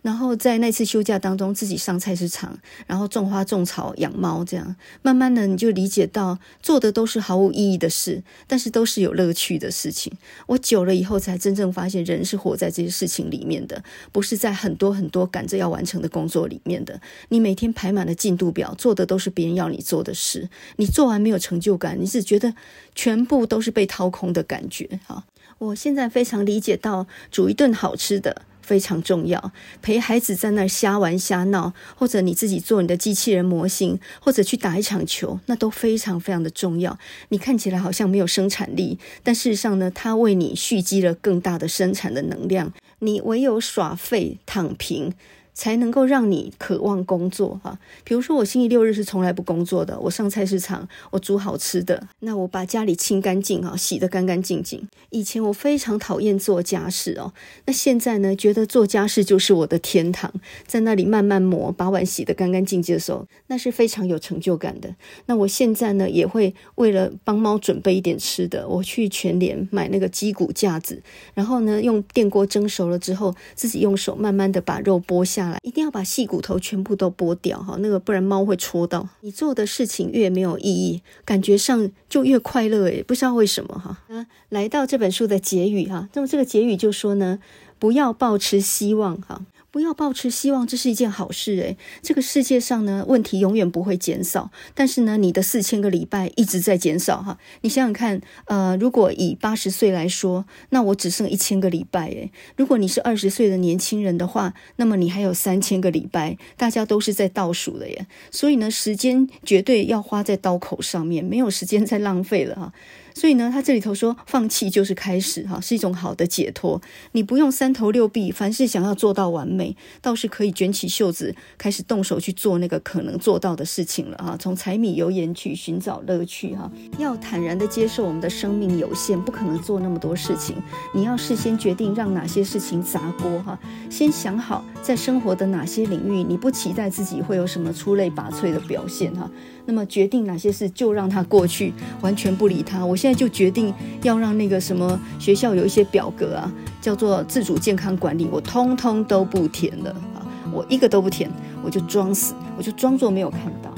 [0.04, 10.12] 然后在那次休假当中，自己上菜市场，然后种花种草养猫，这样慢慢的你就理解到，做的都是毫无意义的事，但是都是有乐趣的事情。
[10.46, 13.82] 我久了以后才真正发现，人是活在这些事情里面的，
[14.12, 17.00] 不是在很多很多赶着要完成的工作里面的。
[17.30, 22.54] 你每天排满了进度表，做的都是别人要你做的事，你做完没有成就感，你只觉得
[22.94, 25.00] 全部都是被掏空的感觉。
[25.06, 25.24] 哈，
[25.56, 28.42] 我现在非常理解到，煮一顿好吃的。
[28.64, 29.52] 非常重要，
[29.82, 36.98] 陪孩子在那儿瞎玩瞎闹，或者你自己做你的机器人模型，或者去打一场球，那都非常非常的重要。
[37.28, 42.72] 你看起来好像没有生产力，但事实上呢，它为你蓄积了更大的生产的能量。
[43.00, 45.12] 你唯有耍废躺平，
[45.54, 47.78] 才能够让你渴望工作哈。
[48.02, 54.86] 比如说，我星期六日是从来不工作的，我上菜市场，我煮好吃的，那我把家里清干净哈，洗得干干净净。
[55.10, 57.32] 以前我非常讨厌做家事哦，
[57.66, 60.32] 那现在呢，觉得做家事就是我的天堂，
[60.66, 64.92] 在那里慢慢磨，把碗洗得干干净净的时候，那是非常有成就感的。
[65.26, 71.00] 那我现在呢，也会为了帮猫准备一点吃的，我去全联买那个鸡骨架子，
[71.34, 75.43] 然后呢，用电锅蒸熟了之后，自己用手慢慢的把肉剥下。
[75.62, 79.08] 一定要把细骨头全部都剥掉哈，那个不然猫会戳到。
[79.20, 83.98] 你做的事情越没有意义，感觉上就越快乐诶，不知道为什么哈。
[84.08, 87.38] 那，来到这本书的结语哈，那么这个结语就说呢，
[87.78, 89.40] 不要抱持希望哈。
[89.74, 91.76] 不要抱持希望，这是一件好事诶。
[92.00, 97.38] 这个世界上呢，问题永远不会减少，但是呢，你的四千个礼拜一直在减少哈。
[97.62, 102.30] 你想想看，呃，如果以八十岁来说，那我只剩一千个礼拜诶。
[102.56, 108.06] 如果你是二十岁的年轻人的话，那么你还有三千个礼拜，大家都是在倒数的耶。
[108.30, 112.72] 所以呢，时间绝对要花在刀口上面，没有时间再浪费了哈。
[113.14, 116.82] 所以呢，他这里头说放弃就是开始哈，是一种好的解脱。
[117.12, 124.36] 你不用三头六臂，凡事想要做到完美，倒是可以卷起袖子，开始动手去做那个可能做到的事情了哈。
[124.38, 130.56] 从柴米油盐去寻找乐趣哈，要坦然的接受我们的生命有限，不可能做那么多事情。
[130.92, 133.56] 你要事先决定让哪些事情砸锅哈，
[133.88, 139.30] 先想好在生活的哪些领域你不期待自己会有什么出类拔萃的表现哈。
[139.66, 142.84] 那么决定哪些事就让它过去，完全不理它。
[142.84, 151.30] 我现在就决定要让那个什么学校有一些表格啊，叫做自主健康管理，我通通都不填了啊，我一个都不填，
[151.64, 153.72] 我就装死，我就装作没有看到。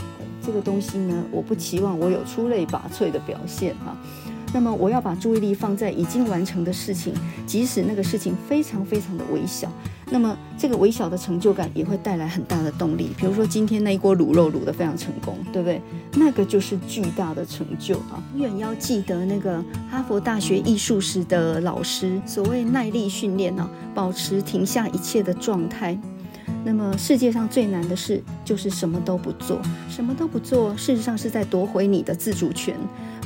[0.45, 3.97] 这个东西呢，我不期望我有出类拔萃的表现啊。
[4.57, 7.13] 那么我要把注意力放在已经完成的事情，
[7.47, 9.71] 即使那个事情非常非常的微小，
[10.11, 13.11] 那么这个微小的成就感也会带来很大的动力。
[13.19, 15.83] 比如说今天那一锅卤肉卤得非常成功，对不对？
[16.15, 18.17] 那个就是巨大的成就啊！
[18.35, 25.99] 永远要记得那个哈佛大学艺术史的老师所谓耐力训练啊，保持停下一切的状态。
[26.65, 32.75] 那么世界上最难的事就是什么都不做，什么都不做，事实上是在夺回你的自主权。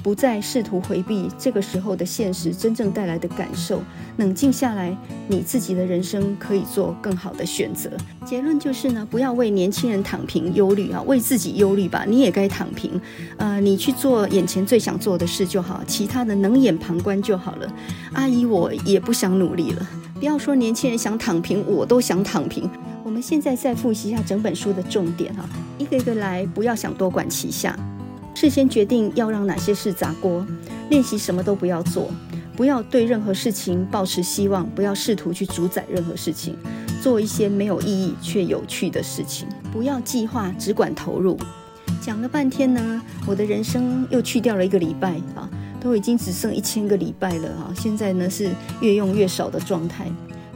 [0.03, 3.83] 不再试图回避这个时候的现实真正带来的感受，
[4.17, 4.97] 冷静下来，
[5.29, 7.91] 你自己的人生可以做更好的选择。
[8.25, 13.01] 结论就是呢，不要为年轻人躺平忧虑啊，为自己忧虑吧，你也该躺平。
[13.37, 17.73] 呃，你去做眼前最想做的事就好，其他的冷眼旁观就好了。
[18.13, 19.87] 阿姨，我也不想努力了。
[20.19, 22.69] 不要说年轻人想躺平，我都想躺平。
[23.03, 25.49] 我们现在再复习一下整本书的重点哈，
[25.79, 27.77] 一个一个来，不要想多管齐下。
[28.41, 30.47] 事先决定要让哪些事砸锅，
[30.89, 32.11] 练习什么都不要做，
[32.57, 36.57] 不要对任何事情抱持希望，不要试图去主宰任何事情，
[37.03, 41.39] 做一些没有意义却有趣的事情，不要计划，只管投入。
[42.01, 45.47] 讲了半天呢，我的人生又去掉了一个礼拜啊，
[45.79, 50.11] 都已经只剩一千个礼拜了啊，现在呢是越用越少的状态，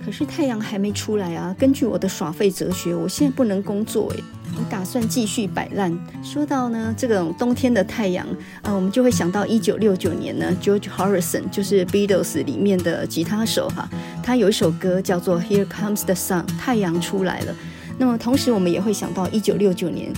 [0.05, 1.55] 可是太阳还没出来啊。
[1.59, 4.23] 根据我的耍废哲学，我现在不能工作诶。
[4.57, 5.93] 我打算继续摆烂。
[6.23, 8.25] 说到呢，这个冬天的太阳
[8.63, 13.89] 啊、我们就会想到一九六九年呢，George Harrison 就是 Beatles 里面的吉他手哈，
[14.23, 17.55] 他有一首歌叫做 Here Comes the Sun，太阳出来了。
[17.99, 20.13] 那么同时我们也会想到一九六九年，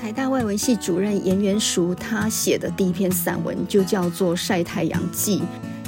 [0.00, 5.38] 台大外文系主任颜元淑他写的第一篇散文就叫做《晒太阳记》。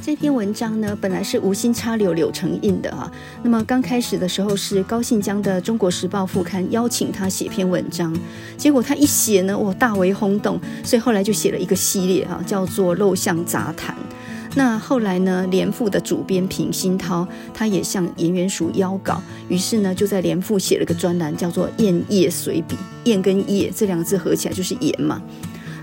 [0.01, 3.11] 这篇文章呢，本来是无心插柳柳成荫的啊。
[3.43, 8.15] 那么刚开始的时候是高信江的《中国时报》副刊邀请他写篇文章，
[8.57, 13.95] 结果他一写呢，我大为轰动，所以后来就写了一个系列啊，叫做《陋巷杂谈》。
[14.55, 22.75] 那后来呢，连副的主编平鑫涛他也向颜元淑邀稿，于是呢就在连副写了个专栏，叫做《燕叶随笔》，
[23.05, 25.21] 燕跟叶这两个字合起来就是盐嘛。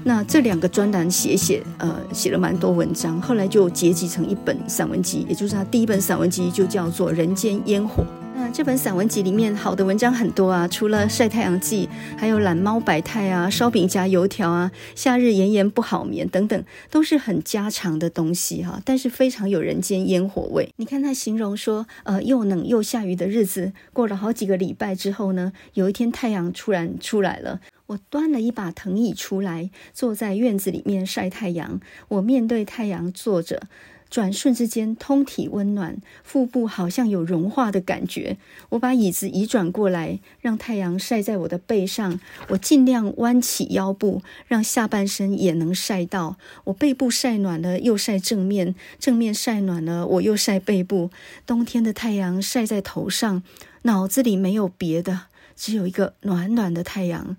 [0.08, 8.04] 那这两个专栏写写，呃，写了蛮多文章，后来就结集成一本散文集，也就是他第一本散文集就叫做《人间烟火》。
[8.36, 11.90] 那这本散文集里面好的文章很多啊，除了《晒太阳记》，
[12.20, 20.70] 还有《懒猫百态》啊，《烧饼夹油条》啊，《夏日炎炎不好眠》等等，都是很家常的东西哈，但是非常有人间烟火味。
[20.76, 27.60] 你看他形容说，呃，又冷又下雨的日子，过了好几个礼拜之后呢，有一天太阳突然出来了。
[27.88, 31.80] 我端了一把藤椅出来，坐在院子里面晒太阳。
[32.08, 33.68] 我面对太阳坐着，
[34.10, 38.38] 转瞬之间通体温暖，腹部好像有融化的感觉。
[38.70, 42.20] 我把椅子移转过来，让太阳晒在我的背上。
[42.48, 46.38] 我尽量弯起腰部，让下半身也能晒到。
[46.66, 51.12] 我背部晒暖了，又晒正面；正面晒暖了，我又晒背部。
[51.46, 53.44] 冬天的太阳晒在头上，
[53.84, 55.26] 脑子里没有别的，
[55.56, 57.38] 只有一个暖暖的太阳。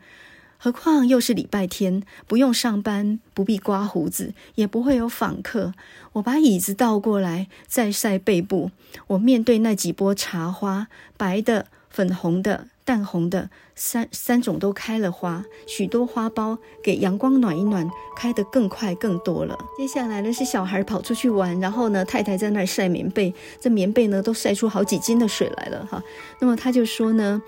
[0.66, 5.72] 何况又是礼拜天，不用上班，不必刮胡子，也不会有访客。
[6.14, 8.72] 我把椅子倒过来，再晒背部。
[9.06, 19.56] 我面对那几波茶花，白的、粉红的、淡红的，三三种都开了花，许多花苞给阳光暖一暖，开得更快更多了。
[19.78, 26.02] 接下来呢，是小孩跑出去玩，然后呢，太太在那晒棉被，这棉被呢都晒出好几斤的水来了哈。
[26.40, 27.40] 那么他就说呢。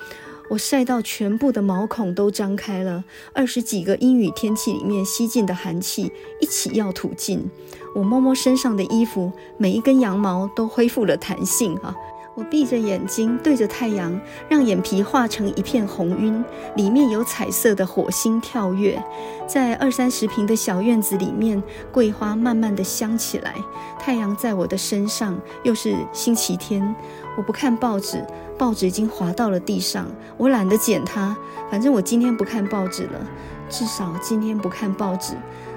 [0.50, 7.50] 我晒到全部的毛孔都张开了，二十几个阴雨天气里面吸进的寒气一起要吐尽。
[7.94, 11.94] 我摸摸身上的衣服，每一根羊毛都恢复了弹性哈。
[12.34, 14.18] 我闭着眼睛对着太阳，
[14.48, 16.42] 让眼皮化成一片红晕，
[16.76, 19.02] 里面有彩色的火星跳跃。
[19.46, 23.54] 在二三十平的小院子里面，桂花慢慢的香起来。
[23.98, 26.94] 太阳在我的身上，又是星期天。
[27.38, 28.20] 我不看报纸，
[28.58, 31.36] 报纸已经滑到了地上，我懒得捡它。
[31.70, 33.20] 反正我今天不看报纸了，
[33.68, 35.36] 至少今天不看报纸。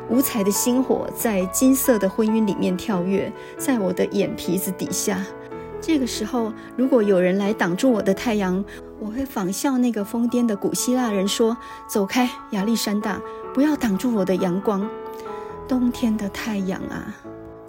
[0.09, 5.23] 五彩的星火在金色的婚姻里面跳跃，在我的眼皮子底下。
[5.79, 8.65] 这个时候，如果有人来挡住我的太阳，
[8.99, 11.55] 我会仿效那个疯癫的古希腊人说
[11.87, 13.21] ：“走开，亚历山大，
[13.53, 14.89] 不要挡住我的阳光。”
[15.69, 17.15] 冬天的太阳啊！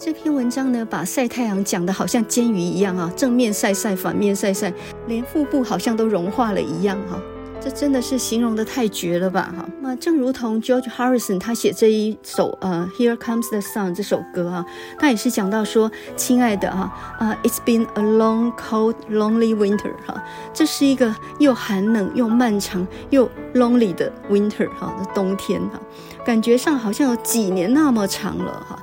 [0.05, 4.74] 这篇文章呢，把晒太阳讲得好像煎鱼一样啊，正面晒晒，反面晒晒，
[5.07, 7.22] 连腹部好像都融化了一样哈。
[7.61, 9.64] 这真的是形容得太绝了吧哈！
[9.80, 14.66] 那正如同 George Harrison 他写这一首呃 Here Comes the Sun 这首歌啊，
[14.98, 20.20] 他也是讲到说，亲爱的哈啊，It's been a long, cold, lonely winter 哈，
[20.53, 25.80] 这是一个又寒冷又漫长又 lonely 的 winter 哈，的冬天哈，
[26.26, 28.76] 感觉上好像有几年那么长了哈。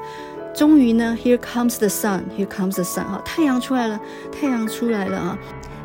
[0.60, 3.98] 终于呢，Here comes the sun, Here comes the sun 哈，太阳出来了，
[4.30, 5.40] 太阳出来了啊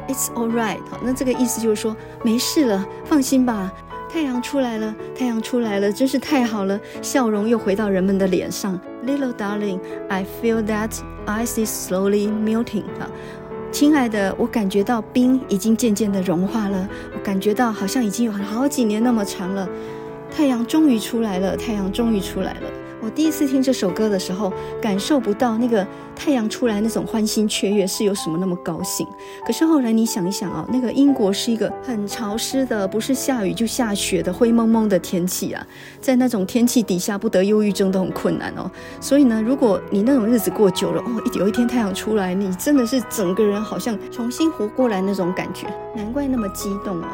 [0.09, 3.72] ！It's all right，好，那这个意思就是说没事了，放心吧。
[4.12, 8.77] 太阳出来了，太阳出来了，真是太好了，笑容又回到人们的脸上。
[9.07, 10.91] Little darling，I feel that
[11.25, 12.83] ice is slowly melting。
[12.99, 13.09] 哈，
[13.70, 19.68] 亲爱的，我感觉到冰已经渐渐的融化了，我感觉到好像已经有好几年那么长了。
[20.37, 22.62] 太阳终于出来了，太阳终于出来了。
[23.05, 24.51] 我第一次听这首歌的时候，
[24.81, 25.87] 感受不到那个
[26.17, 29.07] 太阳出来那种欢欣雀跃是有什么那么高兴。
[29.47, 35.67] 可是后来你想一想啊，那个英国是一个很潮湿的，不是下雨就下雪的灰蒙蒙的天气啊，
[36.01, 38.71] 在那种天气底下不得忧郁症都很困难哦。
[39.03, 47.07] 所以呢，如果你那种日子过久了，哦，有一天太阳出来，你真的是整个人好像重新活过来那种感觉，难怪那么激动哦。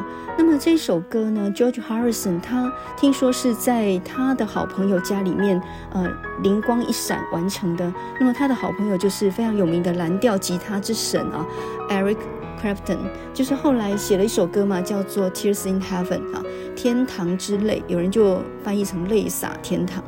[0.43, 5.61] 那么这首歌呢，George Harrison 他听说是在他的好朋友家里面。
[5.93, 6.11] 呃，
[6.43, 7.93] 灵光一闪完成的。
[8.19, 11.47] 那么他的好朋友就是非常有名的蓝调吉他之神啊
[11.91, 12.17] ，Eric
[12.59, 13.01] Clapton，
[13.35, 16.43] 就是后来写了一首歌嘛，叫做《Tears in Heaven》啊，
[16.75, 20.03] 天堂之泪，有人就翻译成泪洒天堂。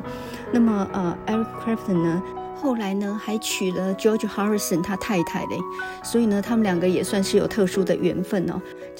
[0.51, 2.23] 那么呃，Eric Clapton 呢？
[2.55, 5.59] 后来呢，还娶了 George Harrison 他太太嘞，
[6.01, 8.53] 所以呢，他们两个也算是有特殊的缘分哦。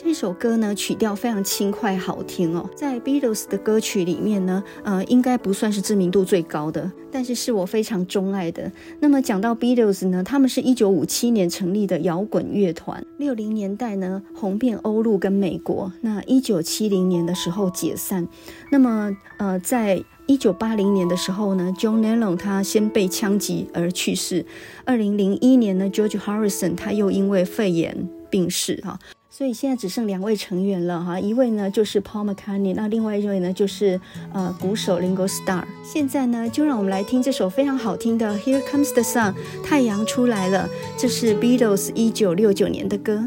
[0.03, 8.71] 这首歌呢，曲调非常轻快好听哦，在 Beatles 的歌曲里面呢，呃，应该不算是知名度最高的，但是是我非常钟爱的。
[8.99, 18.27] 那么讲到 Beatles 呢，他们是一九五七年成立的摇滚乐团，六零年代呢红遍欧陆跟美国，那一九七零年的时候解散。
[18.71, 24.45] 那么呃，在一九八零年的时候呢，John Lennon 他先被枪击而去世。
[24.85, 28.99] 二零零一年呢，George Harrison 他又因为肺炎病逝哈，
[29.35, 33.99] 所以现在只剩两位成员了哈，一位呢就是 Paul McCartney，那另外一位呢就是
[34.31, 35.63] 呃鼓手 Ringo Starr。
[35.83, 40.69] 现在呢，就让我们来听这首非常好听的《Here Comes the Sun》，太阳出来了，
[40.99, 43.25] 这是 Beatles 一九六九年的歌。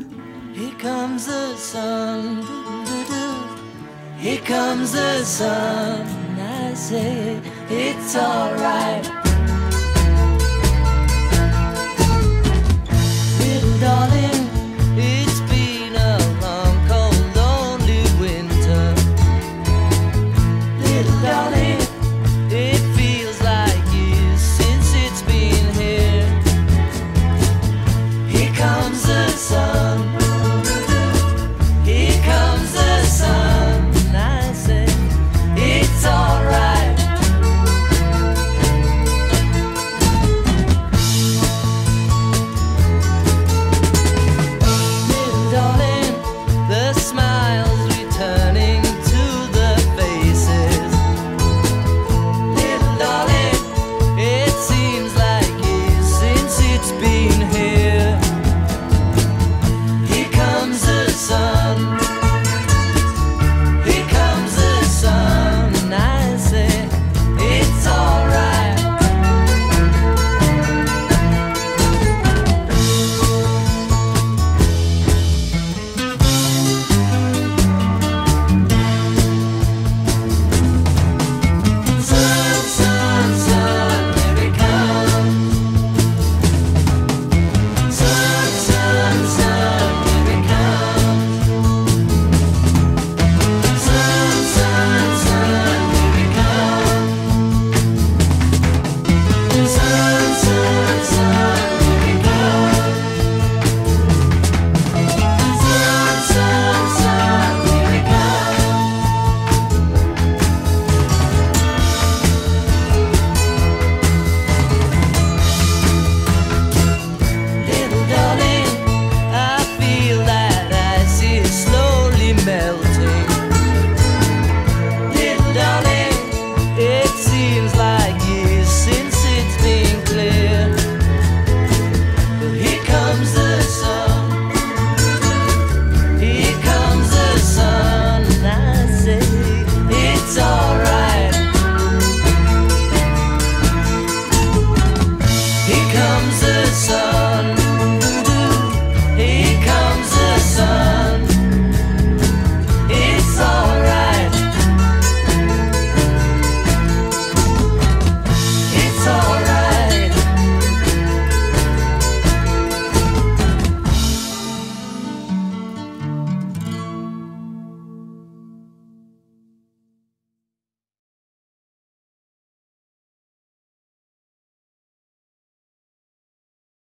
[0.54, 2.44] he comes the sun,
[4.22, 6.06] here comes the sun.
[6.76, 7.40] say
[7.70, 9.04] it's alright.